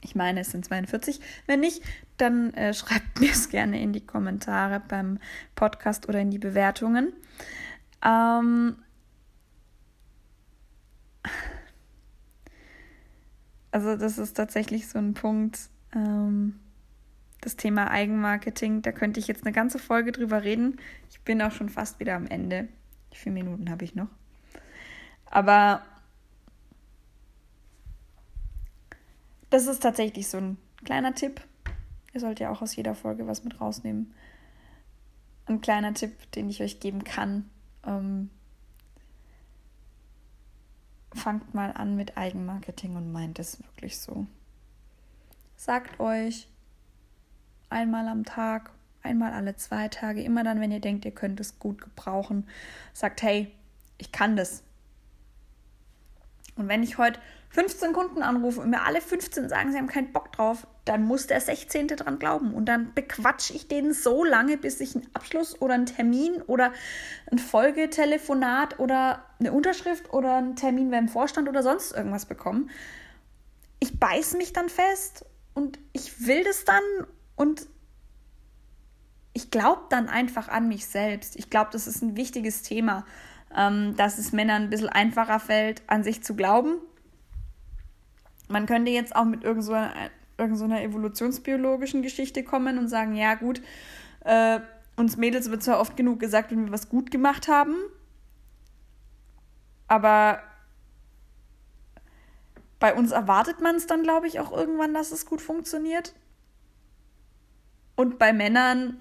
Ich 0.00 0.14
meine, 0.14 0.40
es 0.40 0.50
sind 0.50 0.64
42. 0.64 1.20
Wenn 1.46 1.60
nicht, 1.60 1.82
dann 2.16 2.52
äh, 2.54 2.74
schreibt 2.74 3.20
mir 3.20 3.30
es 3.30 3.48
gerne 3.48 3.80
in 3.80 3.92
die 3.92 4.06
Kommentare 4.06 4.80
beim 4.86 5.18
Podcast 5.54 6.08
oder 6.08 6.20
in 6.20 6.30
die 6.30 6.38
Bewertungen. 6.38 7.12
Ähm 8.04 8.76
also 13.70 13.96
das 13.96 14.18
ist 14.18 14.34
tatsächlich 14.34 14.88
so 14.88 14.98
ein 14.98 15.14
Punkt, 15.14 15.58
ähm, 15.94 16.60
das 17.44 17.56
Thema 17.56 17.90
Eigenmarketing. 17.90 18.82
Da 18.82 18.92
könnte 18.92 19.20
ich 19.20 19.26
jetzt 19.26 19.44
eine 19.44 19.52
ganze 19.52 19.78
Folge 19.78 20.12
drüber 20.12 20.42
reden. 20.42 20.80
Ich 21.10 21.20
bin 21.20 21.42
auch 21.42 21.52
schon 21.52 21.68
fast 21.68 22.00
wieder 22.00 22.14
am 22.14 22.26
Ende. 22.26 22.68
Vier 23.12 23.32
Minuten 23.32 23.70
habe 23.70 23.84
ich 23.84 23.94
noch. 23.94 24.08
Aber 25.26 25.82
das 29.50 29.66
ist 29.66 29.82
tatsächlich 29.82 30.28
so 30.28 30.38
ein 30.38 30.56
kleiner 30.84 31.14
Tipp. 31.14 31.40
Ihr 32.12 32.20
sollt 32.20 32.40
ja 32.40 32.50
auch 32.50 32.62
aus 32.62 32.76
jeder 32.76 32.94
Folge 32.94 33.26
was 33.26 33.44
mit 33.44 33.60
rausnehmen. 33.60 34.14
Ein 35.46 35.60
kleiner 35.60 35.92
Tipp, 35.92 36.30
den 36.32 36.48
ich 36.48 36.62
euch 36.62 36.80
geben 36.80 37.04
kann. 37.04 37.50
Ähm, 37.86 38.30
fangt 41.12 41.54
mal 41.54 41.72
an 41.72 41.94
mit 41.96 42.16
Eigenmarketing 42.16 42.96
und 42.96 43.12
meint 43.12 43.38
es 43.38 43.62
wirklich 43.62 43.98
so. 43.98 44.26
Sagt 45.56 46.00
euch 46.00 46.48
einmal 47.70 48.08
am 48.08 48.24
Tag, 48.24 48.70
einmal 49.02 49.32
alle 49.32 49.56
zwei 49.56 49.88
Tage, 49.88 50.22
immer 50.22 50.44
dann, 50.44 50.60
wenn 50.60 50.72
ihr 50.72 50.80
denkt, 50.80 51.04
ihr 51.04 51.14
könnt 51.14 51.40
es 51.40 51.58
gut 51.58 51.80
gebrauchen, 51.80 52.46
sagt, 52.92 53.22
hey, 53.22 53.52
ich 53.98 54.12
kann 54.12 54.36
das. 54.36 54.62
Und 56.56 56.68
wenn 56.68 56.82
ich 56.82 56.98
heute 56.98 57.20
15 57.50 57.92
Kunden 57.92 58.22
anrufe 58.22 58.60
und 58.60 58.70
mir 58.70 58.82
alle 58.82 59.00
15 59.00 59.48
sagen, 59.48 59.70
sie 59.70 59.78
haben 59.78 59.86
keinen 59.86 60.12
Bock 60.12 60.32
drauf, 60.32 60.66
dann 60.84 61.02
muss 61.02 61.26
der 61.26 61.40
16. 61.40 61.88
dran 61.88 62.18
glauben. 62.18 62.52
Und 62.52 62.66
dann 62.66 62.92
bequatsche 62.94 63.54
ich 63.54 63.68
den 63.68 63.92
so 63.92 64.24
lange, 64.24 64.56
bis 64.56 64.80
ich 64.80 64.94
einen 64.94 65.08
Abschluss 65.14 65.60
oder 65.60 65.74
einen 65.74 65.86
Termin 65.86 66.42
oder 66.42 66.72
ein 67.30 67.38
Folgetelefonat 67.38 68.78
oder 68.80 69.24
eine 69.38 69.52
Unterschrift 69.52 70.12
oder 70.12 70.36
einen 70.36 70.56
Termin 70.56 70.90
beim 70.90 71.08
Vorstand 71.08 71.48
oder 71.48 71.62
sonst 71.62 71.92
irgendwas 71.92 72.26
bekomme. 72.26 72.66
Ich 73.78 73.98
beiß 74.00 74.34
mich 74.34 74.52
dann 74.52 74.68
fest 74.68 75.24
und 75.54 75.78
ich 75.92 76.26
will 76.26 76.42
das 76.42 76.64
dann 76.64 76.82
und 77.36 77.66
ich 79.32 79.50
glaube 79.50 79.82
dann 79.90 80.08
einfach 80.08 80.48
an 80.48 80.68
mich 80.68 80.86
selbst. 80.86 81.36
Ich 81.36 81.50
glaube, 81.50 81.70
das 81.72 81.86
ist 81.86 82.02
ein 82.02 82.16
wichtiges 82.16 82.62
Thema, 82.62 83.04
ähm, 83.54 83.96
dass 83.96 84.18
es 84.18 84.32
Männern 84.32 84.64
ein 84.64 84.70
bisschen 84.70 84.88
einfacher 84.88 85.40
fällt, 85.40 85.82
an 85.88 86.04
sich 86.04 86.22
zu 86.22 86.34
glauben. 86.36 86.76
Man 88.48 88.66
könnte 88.66 88.90
jetzt 88.90 89.16
auch 89.16 89.24
mit 89.24 89.42
irgendeiner 89.42 90.10
so 90.56 90.66
evolutionsbiologischen 90.66 92.02
Geschichte 92.02 92.44
kommen 92.44 92.78
und 92.78 92.88
sagen, 92.88 93.16
ja 93.16 93.34
gut, 93.34 93.60
äh, 94.20 94.60
uns 94.96 95.16
Mädels 95.16 95.50
wird 95.50 95.62
zwar 95.62 95.80
oft 95.80 95.96
genug 95.96 96.20
gesagt, 96.20 96.52
wenn 96.52 96.66
wir 96.66 96.72
was 96.72 96.88
gut 96.88 97.10
gemacht 97.10 97.48
haben, 97.48 97.74
aber 99.88 100.40
bei 102.78 102.94
uns 102.94 103.12
erwartet 103.12 103.60
man 103.60 103.76
es 103.76 103.86
dann, 103.86 104.02
glaube 104.02 104.26
ich, 104.26 104.40
auch 104.40 104.52
irgendwann, 104.52 104.94
dass 104.94 105.10
es 105.10 105.26
gut 105.26 105.40
funktioniert. 105.40 106.14
Und 107.96 108.18
bei 108.18 108.32
Männern, 108.32 108.98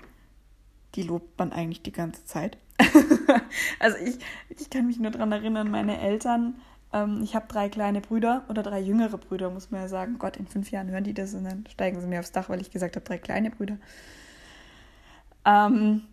die 0.95 1.03
lobt 1.03 1.37
man 1.39 1.51
eigentlich 1.51 1.81
die 1.81 1.91
ganze 1.91 2.25
Zeit. 2.25 2.57
also 3.79 3.97
ich, 3.97 4.17
ich 4.49 4.69
kann 4.69 4.87
mich 4.87 4.99
nur 4.99 5.11
daran 5.11 5.31
erinnern, 5.31 5.71
meine 5.71 5.99
Eltern, 5.99 6.55
ähm, 6.93 7.21
ich 7.23 7.35
habe 7.35 7.47
drei 7.47 7.69
kleine 7.69 8.01
Brüder 8.01 8.45
oder 8.47 8.63
drei 8.63 8.79
jüngere 8.79 9.17
Brüder, 9.17 9.49
muss 9.49 9.71
man 9.71 9.81
ja 9.81 9.87
sagen. 9.87 10.17
Gott, 10.19 10.37
in 10.37 10.47
fünf 10.47 10.71
Jahren 10.71 10.89
hören 10.89 11.03
die 11.03 11.13
das 11.13 11.33
und 11.33 11.43
dann 11.43 11.65
steigen 11.69 11.99
sie 11.99 12.07
mir 12.07 12.19
aufs 12.19 12.31
Dach, 12.31 12.49
weil 12.49 12.61
ich 12.61 12.71
gesagt 12.71 12.95
habe, 12.95 13.05
drei 13.05 13.17
kleine 13.17 13.49
Brüder. 13.49 13.77
Ähm, 15.43 16.03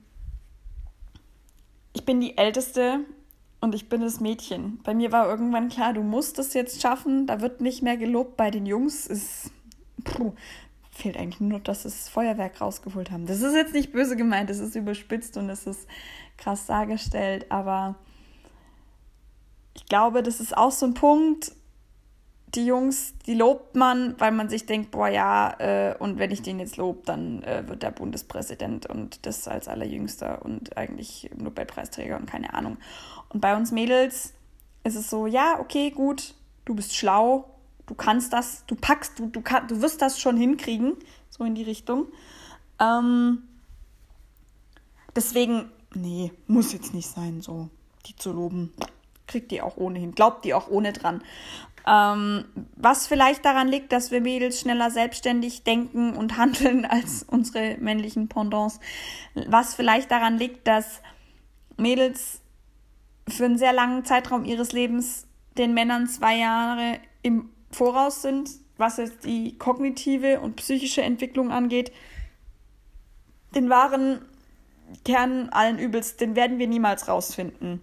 ich 1.92 2.04
bin 2.04 2.20
die 2.20 2.38
Älteste 2.38 3.00
und 3.60 3.74
ich 3.74 3.88
bin 3.88 4.00
das 4.00 4.20
Mädchen. 4.20 4.80
Bei 4.82 4.94
mir 4.94 5.12
war 5.12 5.28
irgendwann 5.28 5.68
klar, 5.68 5.92
du 5.92 6.02
musst 6.02 6.38
es 6.38 6.54
jetzt 6.54 6.80
schaffen, 6.80 7.26
da 7.26 7.40
wird 7.42 7.60
nicht 7.60 7.82
mehr 7.82 7.98
gelobt. 7.98 8.36
Bei 8.36 8.50
den 8.50 8.64
Jungs 8.64 9.06
ist, 9.06 9.50
puh, 10.04 10.32
fehlt 11.00 11.16
eigentlich 11.16 11.40
nur, 11.40 11.60
dass 11.60 11.82
sie 11.82 11.88
das 11.88 12.08
Feuerwerk 12.08 12.60
rausgeholt 12.60 13.10
haben. 13.10 13.26
Das 13.26 13.40
ist 13.40 13.54
jetzt 13.54 13.72
nicht 13.72 13.92
böse 13.92 14.16
gemeint, 14.16 14.50
das 14.50 14.58
ist 14.58 14.76
überspitzt 14.76 15.36
und 15.36 15.48
das 15.48 15.66
ist 15.66 15.86
krass 16.36 16.66
dargestellt, 16.66 17.46
aber 17.50 17.96
ich 19.74 19.86
glaube, 19.86 20.22
das 20.22 20.40
ist 20.40 20.56
auch 20.56 20.72
so 20.72 20.86
ein 20.86 20.94
Punkt. 20.94 21.52
Die 22.54 22.66
Jungs, 22.66 23.14
die 23.26 23.34
lobt 23.34 23.76
man, 23.76 24.16
weil 24.18 24.32
man 24.32 24.48
sich 24.48 24.66
denkt, 24.66 24.90
boah 24.90 25.06
ja, 25.06 25.54
äh, 25.60 25.94
und 25.96 26.18
wenn 26.18 26.32
ich 26.32 26.42
den 26.42 26.58
jetzt 26.58 26.76
lobe, 26.76 27.02
dann 27.04 27.44
äh, 27.44 27.62
wird 27.68 27.84
der 27.84 27.92
Bundespräsident 27.92 28.86
und 28.86 29.24
das 29.24 29.46
als 29.46 29.68
allerjüngster 29.68 30.44
und 30.44 30.76
eigentlich 30.76 31.30
Nobelpreisträger 31.36 32.16
und 32.16 32.26
keine 32.28 32.52
Ahnung. 32.52 32.78
Und 33.28 33.40
bei 33.40 33.56
uns 33.56 33.70
Mädels 33.70 34.34
ist 34.82 34.96
es 34.96 35.08
so, 35.08 35.28
ja, 35.28 35.60
okay, 35.60 35.90
gut, 35.90 36.34
du 36.64 36.74
bist 36.74 36.96
schlau, 36.96 37.49
du 37.90 37.96
kannst 37.96 38.33
das, 38.33 38.64
du 38.66 38.76
packst, 38.76 39.18
du, 39.18 39.26
du, 39.26 39.42
du 39.66 39.83
wirst 39.83 40.00
das 40.00 40.20
schon 40.20 40.37
hinkriegen, 40.37 40.94
so 41.29 41.42
in 41.42 41.57
die 41.57 41.64
Richtung. 41.64 42.07
Ähm, 42.79 43.42
deswegen, 45.16 45.72
nee, 45.92 46.33
muss 46.46 46.72
jetzt 46.72 46.94
nicht 46.94 47.09
sein, 47.09 47.40
so, 47.40 47.68
die 48.07 48.14
zu 48.14 48.33
loben. 48.33 48.72
Kriegt 49.26 49.50
die 49.50 49.61
auch 49.61 49.76
ohnehin, 49.76 50.12
glaubt 50.12 50.44
die 50.44 50.55
auch 50.55 50.68
ohne 50.68 50.92
dran. 50.92 51.24
Ähm, 51.85 52.44
was 52.76 53.09
vielleicht 53.09 53.44
daran 53.44 53.66
liegt, 53.66 53.90
dass 53.90 54.12
wir 54.12 54.20
Mädels 54.20 54.61
schneller 54.61 54.92
selbstständig 54.92 55.64
denken 55.64 56.12
und 56.12 56.37
handeln 56.37 56.85
als 56.88 57.24
unsere 57.24 57.76
männlichen 57.81 58.29
Pendants. 58.29 58.79
Was 59.35 59.74
vielleicht 59.74 60.12
daran 60.12 60.38
liegt, 60.38 60.68
dass 60.68 61.03
Mädels 61.76 62.40
für 63.26 63.46
einen 63.46 63.59
sehr 63.59 63.72
langen 63.72 64.05
Zeitraum 64.05 64.44
ihres 64.44 64.70
Lebens 64.70 65.26
den 65.59 65.74
Männern 65.74 66.07
zwei 66.07 66.37
Jahre 66.37 67.00
im 67.22 67.50
voraus 67.70 68.22
sind, 68.22 68.50
was 68.76 68.96
jetzt 68.96 69.24
die 69.24 69.56
kognitive 69.59 70.40
und 70.40 70.56
psychische 70.56 71.02
Entwicklung 71.02 71.50
angeht. 71.50 71.92
Den 73.54 73.68
wahren 73.68 74.20
Kern 75.04 75.48
allen 75.50 75.78
Übels, 75.78 76.16
den 76.16 76.35
werden 76.35 76.59
wir 76.59 76.66
niemals 76.66 77.09
rausfinden. 77.09 77.80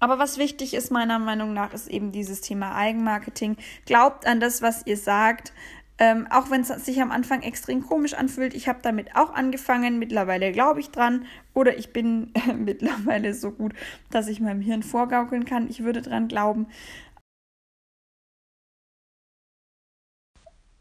Aber 0.00 0.18
was 0.18 0.38
wichtig 0.38 0.74
ist, 0.74 0.90
meiner 0.90 1.18
Meinung 1.18 1.52
nach, 1.54 1.72
ist 1.72 1.88
eben 1.88 2.12
dieses 2.12 2.40
Thema 2.40 2.74
Eigenmarketing. 2.74 3.56
Glaubt 3.86 4.26
an 4.26 4.40
das, 4.40 4.62
was 4.62 4.86
ihr 4.86 4.96
sagt. 4.96 5.52
Ähm, 6.00 6.28
auch 6.30 6.48
wenn 6.50 6.60
es 6.60 6.68
sich 6.68 7.02
am 7.02 7.10
Anfang 7.10 7.42
extrem 7.42 7.84
komisch 7.84 8.14
anfühlt, 8.14 8.54
ich 8.54 8.68
habe 8.68 8.78
damit 8.82 9.16
auch 9.16 9.34
angefangen. 9.34 9.98
Mittlerweile 9.98 10.52
glaube 10.52 10.78
ich 10.78 10.90
dran. 10.90 11.26
Oder 11.54 11.76
ich 11.76 11.92
bin 11.92 12.32
äh, 12.34 12.52
mittlerweile 12.56 13.34
so 13.34 13.50
gut, 13.50 13.72
dass 14.10 14.28
ich 14.28 14.40
meinem 14.40 14.60
Hirn 14.60 14.84
vorgaukeln 14.84 15.44
kann. 15.44 15.68
Ich 15.68 15.82
würde 15.82 16.02
dran 16.02 16.28
glauben. 16.28 16.68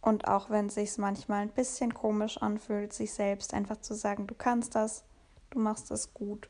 Und 0.07 0.25
auch 0.25 0.49
wenn 0.49 0.67
es 0.67 0.75
sich 0.75 0.97
manchmal 0.97 1.41
ein 1.41 1.49
bisschen 1.49 1.93
komisch 1.93 2.37
anfühlt, 2.37 2.93
sich 2.93 3.11
selbst 3.11 3.53
einfach 3.53 3.81
zu 3.81 3.93
sagen, 3.93 4.25
du 4.25 4.35
kannst 4.35 4.73
das, 4.73 5.03
du 5.49 5.59
machst 5.59 5.91
das 5.91 6.13
gut, 6.13 6.49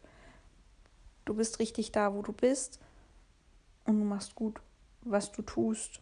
du 1.25 1.33
bist 1.33 1.57
richtig 1.57 1.91
da, 1.91 2.13
wo 2.13 2.21
du 2.21 2.33
bist 2.33 2.79
und 3.85 3.97
du 3.97 4.05
machst 4.05 4.35
gut, 4.35 4.61
was 5.01 5.31
du 5.31 5.41
tust. 5.41 6.01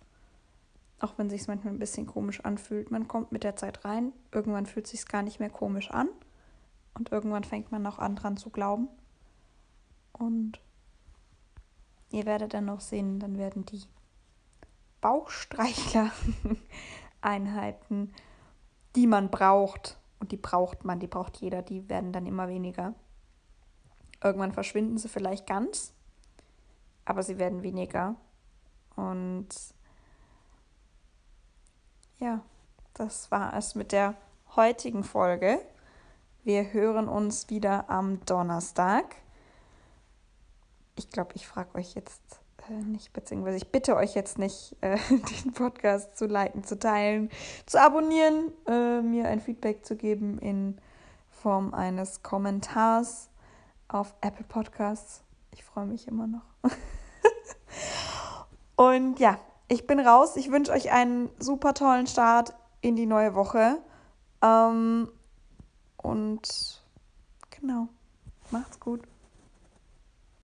Auch 0.99 1.17
wenn 1.17 1.27
es 1.27 1.31
sich 1.31 1.47
manchmal 1.47 1.73
ein 1.73 1.79
bisschen 1.79 2.07
komisch 2.07 2.41
anfühlt, 2.41 2.91
man 2.91 3.07
kommt 3.07 3.31
mit 3.31 3.45
der 3.45 3.55
Zeit 3.55 3.85
rein, 3.85 4.11
irgendwann 4.33 4.65
fühlt 4.65 4.87
es 4.87 4.91
sich 4.91 5.05
gar 5.05 5.21
nicht 5.21 5.39
mehr 5.39 5.49
komisch 5.49 5.91
an 5.91 6.09
und 6.93 7.13
irgendwann 7.13 7.45
fängt 7.45 7.71
man 7.71 7.87
auch 7.87 7.99
an 7.99 8.17
dran 8.17 8.35
zu 8.35 8.49
glauben. 8.49 8.89
Und 10.11 10.59
ihr 12.11 12.25
werdet 12.25 12.53
dann 12.53 12.65
noch 12.65 12.81
sehen, 12.81 13.21
dann 13.21 13.37
werden 13.37 13.63
die 13.63 13.83
Bauchstreichler 14.99 16.11
Einheiten, 17.21 18.13
die 18.95 19.07
man 19.07 19.29
braucht. 19.29 19.97
Und 20.19 20.31
die 20.31 20.37
braucht 20.37 20.85
man, 20.85 20.99
die 20.99 21.07
braucht 21.07 21.37
jeder, 21.37 21.61
die 21.61 21.89
werden 21.89 22.11
dann 22.11 22.25
immer 22.25 22.47
weniger. 22.47 22.93
Irgendwann 24.23 24.53
verschwinden 24.53 24.97
sie 24.97 25.09
vielleicht 25.09 25.45
ganz, 25.45 25.93
aber 27.03 27.21
sie 27.21 27.37
werden 27.37 27.63
weniger. 27.63 28.15
Und 28.95 29.49
ja, 32.17 32.41
das 32.93 33.29
war 33.29 33.53
es 33.55 33.75
mit 33.75 33.91
der 33.91 34.15
heutigen 34.55 35.03
Folge. 35.03 35.59
Wir 36.43 36.71
hören 36.71 37.09
uns 37.09 37.49
wieder 37.49 37.89
am 37.89 38.23
Donnerstag. 38.25 39.15
Ich 40.95 41.09
glaube, 41.09 41.31
ich 41.35 41.45
frage 41.45 41.75
euch 41.75 41.93
jetzt 41.93 42.39
nicht, 42.69 43.13
beziehungsweise 43.13 43.57
ich 43.57 43.71
bitte 43.71 43.95
euch 43.95 44.15
jetzt 44.15 44.37
nicht, 44.37 44.75
äh, 44.81 44.97
den 45.43 45.53
Podcast 45.53 46.17
zu 46.17 46.25
liken, 46.25 46.63
zu 46.63 46.77
teilen, 46.77 47.29
zu 47.65 47.81
abonnieren, 47.81 48.51
äh, 48.67 49.01
mir 49.01 49.27
ein 49.27 49.39
Feedback 49.39 49.85
zu 49.85 49.95
geben 49.95 50.39
in 50.39 50.77
Form 51.29 51.73
eines 51.73 52.23
Kommentars 52.23 53.29
auf 53.87 54.15
Apple 54.21 54.45
Podcasts. 54.45 55.23
Ich 55.51 55.63
freue 55.63 55.85
mich 55.85 56.07
immer 56.07 56.27
noch. 56.27 56.45
Und 58.75 59.19
ja, 59.19 59.39
ich 59.67 59.87
bin 59.87 59.99
raus. 59.99 60.35
Ich 60.35 60.51
wünsche 60.51 60.71
euch 60.71 60.91
einen 60.91 61.29
super 61.39 61.73
tollen 61.73 62.07
Start 62.07 62.53
in 62.81 62.95
die 62.95 63.05
neue 63.05 63.35
Woche. 63.35 63.79
Ähm, 64.41 65.09
und 65.97 66.81
genau, 67.49 67.87
macht's 68.51 68.79
gut. 68.79 69.01